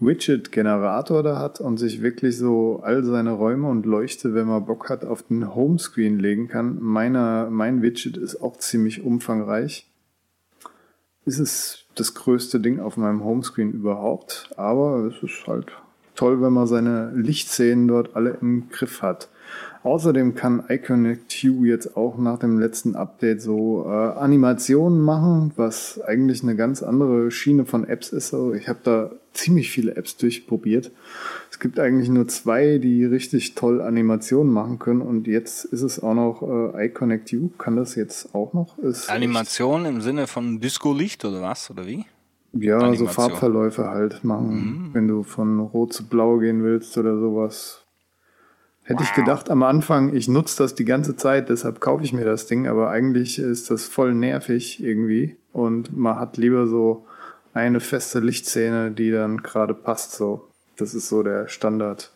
[0.00, 4.90] Widget-Generator da hat und sich wirklich so all seine Räume und Leuchte, wenn man Bock
[4.90, 6.82] hat, auf den Homescreen legen kann.
[6.82, 9.88] Meiner, mein Widget ist auch ziemlich umfangreich.
[11.24, 14.50] Ist es das größte Ding auf meinem Homescreen überhaupt.
[14.56, 15.66] Aber es ist halt
[16.14, 19.28] toll, wenn man seine Lichtszenen dort alle im Griff hat.
[19.82, 26.00] Außerdem kann iConnect Hue jetzt auch nach dem letzten Update so äh, Animationen machen, was
[26.00, 28.34] eigentlich eine ganz andere Schiene von Apps ist.
[28.34, 30.90] Also ich habe da ziemlich viele Apps durchprobiert.
[31.56, 36.02] Es gibt eigentlich nur zwei, die richtig toll Animationen machen können und jetzt ist es
[36.02, 37.48] auch noch äh, iConnect U.
[37.56, 38.76] Kann das jetzt auch noch?
[38.76, 41.70] Ist Animation im Sinne von Disco-Licht oder was?
[41.70, 42.04] Oder wie?
[42.52, 43.06] Ja, Animation.
[43.06, 44.90] so Farbverläufe halt machen, mhm.
[44.92, 47.86] wenn du von rot zu blau gehen willst oder sowas.
[48.82, 49.08] Hätte wow.
[49.08, 52.46] ich gedacht am Anfang, ich nutze das die ganze Zeit, deshalb kaufe ich mir das
[52.46, 57.06] Ding, aber eigentlich ist das voll nervig irgendwie und man hat lieber so
[57.54, 60.50] eine feste Lichtszene, die dann gerade passt so.
[60.76, 62.12] Das ist so der Standard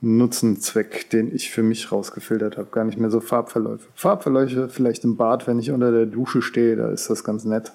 [0.00, 2.68] Nutzenzweck, den ich für mich rausgefiltert habe.
[2.70, 3.88] Gar nicht mehr so Farbverläufe.
[3.94, 7.72] Farbverläufe vielleicht im Bad, wenn ich unter der Dusche stehe, da ist das ganz nett.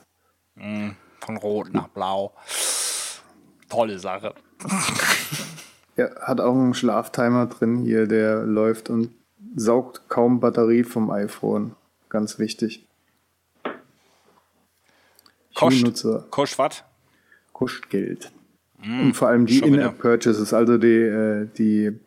[0.55, 0.89] Mm,
[1.19, 2.33] von rot nach blau.
[3.69, 4.33] Tolle Sache.
[5.97, 9.13] Er hat auch einen Schlaftimer drin hier, der läuft und
[9.55, 11.75] saugt kaum Batterie vom iPhone.
[12.07, 12.87] Ganz wichtig.
[15.53, 16.83] Kostet kost was?
[17.51, 18.31] Kostet Geld.
[18.83, 21.99] Mm, und vor allem die In-App-Purchases, also die, äh, die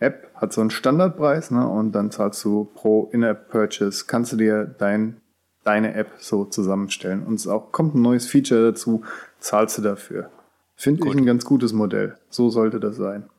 [0.00, 4.64] App hat so einen Standardpreis ne, und dann zahlst du pro In-App-Purchase, kannst du dir
[4.64, 5.20] dein,
[5.64, 7.24] deine App so zusammenstellen.
[7.24, 9.04] Und es auch kommt ein neues Feature dazu,
[9.38, 10.30] zahlst du dafür.
[10.76, 12.18] Finde ich ein ganz gutes Modell.
[12.28, 13.30] So sollte das sein.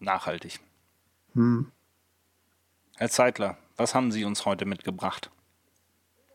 [0.00, 0.60] Nachhaltig.
[1.34, 1.70] Hm.
[2.96, 5.30] Herr Zeitler, was haben Sie uns heute mitgebracht?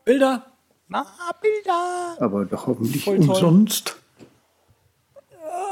[0.04, 0.46] Bilder.
[0.88, 1.06] Na,
[1.40, 2.16] Bilder.
[2.18, 4.01] Aber doch hoffentlich umsonst.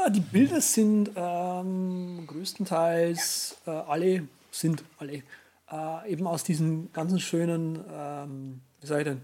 [0.09, 5.21] Die Bilder sind ähm, größtenteils äh, alle, sind alle,
[5.71, 9.21] äh, eben aus diesen ganzen schönen, ähm, wie sag ich denn,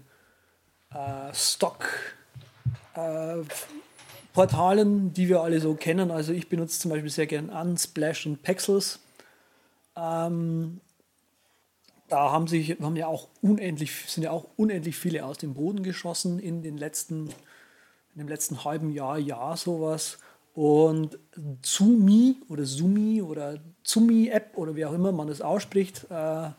[0.94, 1.88] äh, Stock
[2.94, 3.42] äh,
[5.12, 6.12] die wir alle so kennen.
[6.12, 9.00] Also ich benutze zum Beispiel sehr gern Unsplash und Pexels.
[9.96, 10.80] Ähm,
[12.08, 15.82] da haben sich haben ja auch unendlich sind ja auch unendlich viele aus dem Boden
[15.82, 17.30] geschossen in den letzten
[18.14, 20.18] in dem letzten halben Jahr Jahr sowas
[20.58, 21.20] und
[21.62, 26.50] Zumi oder Zumi oder Zumi App oder wie auch immer man es ausspricht äh,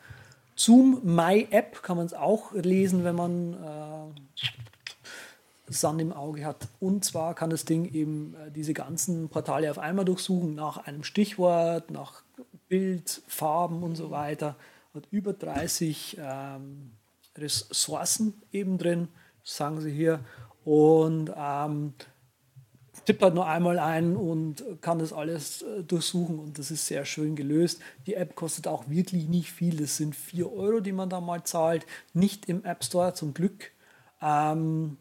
[0.55, 4.21] Zoom My App kann man es auch lesen wenn man äh,
[5.67, 6.67] Sand im Auge hat.
[6.79, 11.03] Und zwar kann das Ding eben äh, diese ganzen Portale auf einmal durchsuchen nach einem
[11.03, 12.23] Stichwort, nach
[12.69, 14.55] Bild, Farben und so weiter.
[14.95, 16.93] Hat über 30 ähm,
[17.37, 19.09] Ressourcen eben drin,
[19.43, 20.21] sagen sie hier.
[20.63, 21.93] Und ähm,
[23.09, 27.05] tippt halt nur einmal ein und kann das alles äh, durchsuchen und das ist sehr
[27.05, 27.81] schön gelöst.
[28.05, 29.77] Die App kostet auch wirklich nicht viel.
[29.77, 31.87] Das sind 4 Euro, die man da mal zahlt.
[32.13, 33.71] Nicht im App Store zum Glück.
[34.21, 34.97] Ähm,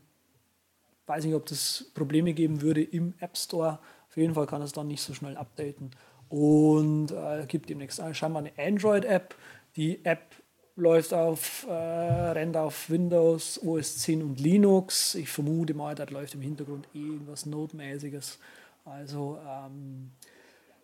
[1.05, 3.79] weiß nicht, ob das Probleme geben würde im App Store.
[4.09, 5.91] Auf jeden Fall kann es dann nicht so schnell updaten.
[6.31, 9.35] Und äh, gibt demnächst scheinbar eine Android-App.
[9.77, 10.35] Die App
[10.79, 15.15] läuft auf, äh, rennt auf Windows, OS 10 und Linux.
[15.15, 18.39] Ich vermute mal, da läuft im Hintergrund eh irgendwas Notmäßiges.
[18.85, 20.11] Also, ähm,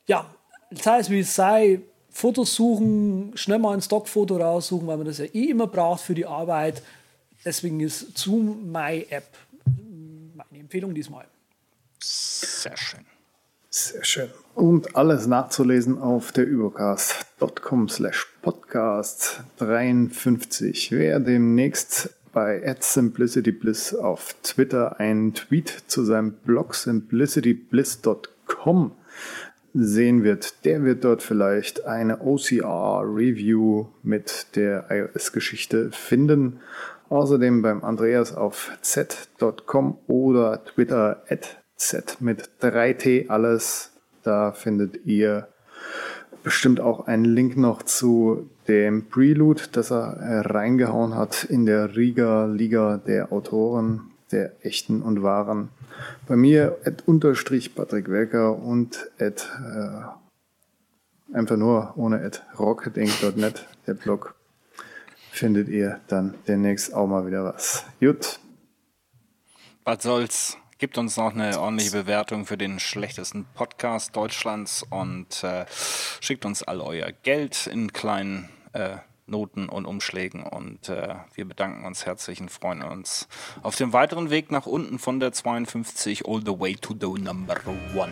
[0.07, 0.35] ja,
[0.71, 1.81] sei es wie es sei,
[2.11, 6.15] Fotos suchen, schnell mal ein Stockfoto raussuchen, weil man das ja eh immer braucht für
[6.15, 6.83] die Arbeit.
[7.45, 9.27] Deswegen ist Zoom My App
[10.35, 11.27] meine Empfehlung diesmal.
[12.01, 13.07] Sehr schön.
[13.71, 14.31] Sehr schön.
[14.55, 20.93] Und alles nachzulesen auf der übercast.com slash podcast 53.
[20.93, 28.93] Wer demnächst bei @simplicitybliss auf Twitter einen Tweet zu seinem Blog simplicitybliss.com
[29.75, 36.61] sehen wird, der wird dort vielleicht eine OCR-Review mit der iOS-Geschichte finden.
[37.09, 43.94] Außerdem beim Andreas auf z.com oder Twitter at z mit 3t alles.
[44.25, 45.49] Da findet ihr
[46.43, 52.47] bestimmt auch einen Link noch zu dem Prelude, das er reingehauen hat in der Riga
[52.47, 55.69] Liga der Autoren, der echten und wahren.
[56.27, 63.95] Bei mir at unterstrich Patrick Welker und at äh, einfach nur ohne at rocketing.net, der
[63.95, 64.35] Blog,
[65.31, 67.85] findet ihr dann demnächst auch mal wieder was.
[68.01, 68.39] Gut.
[69.85, 70.57] Was soll's?
[70.79, 75.67] Gibt uns noch eine ordentliche Bewertung für den schlechtesten Podcast Deutschlands und äh,
[76.21, 78.97] schickt uns all euer Geld in kleinen äh,
[79.27, 83.29] Noten und Umschlägen und äh, wir bedanken uns herzlich und freuen uns
[83.63, 87.57] auf dem weiteren Weg nach unten von der 52 all the way to the number
[87.95, 88.11] one.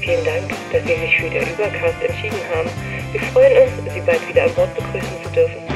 [0.00, 2.70] Vielen Dank, dass Sie sich für den Übercast entschieden haben.
[3.12, 5.71] Wir freuen uns, Sie bald wieder an Bord begrüßen zu dürfen.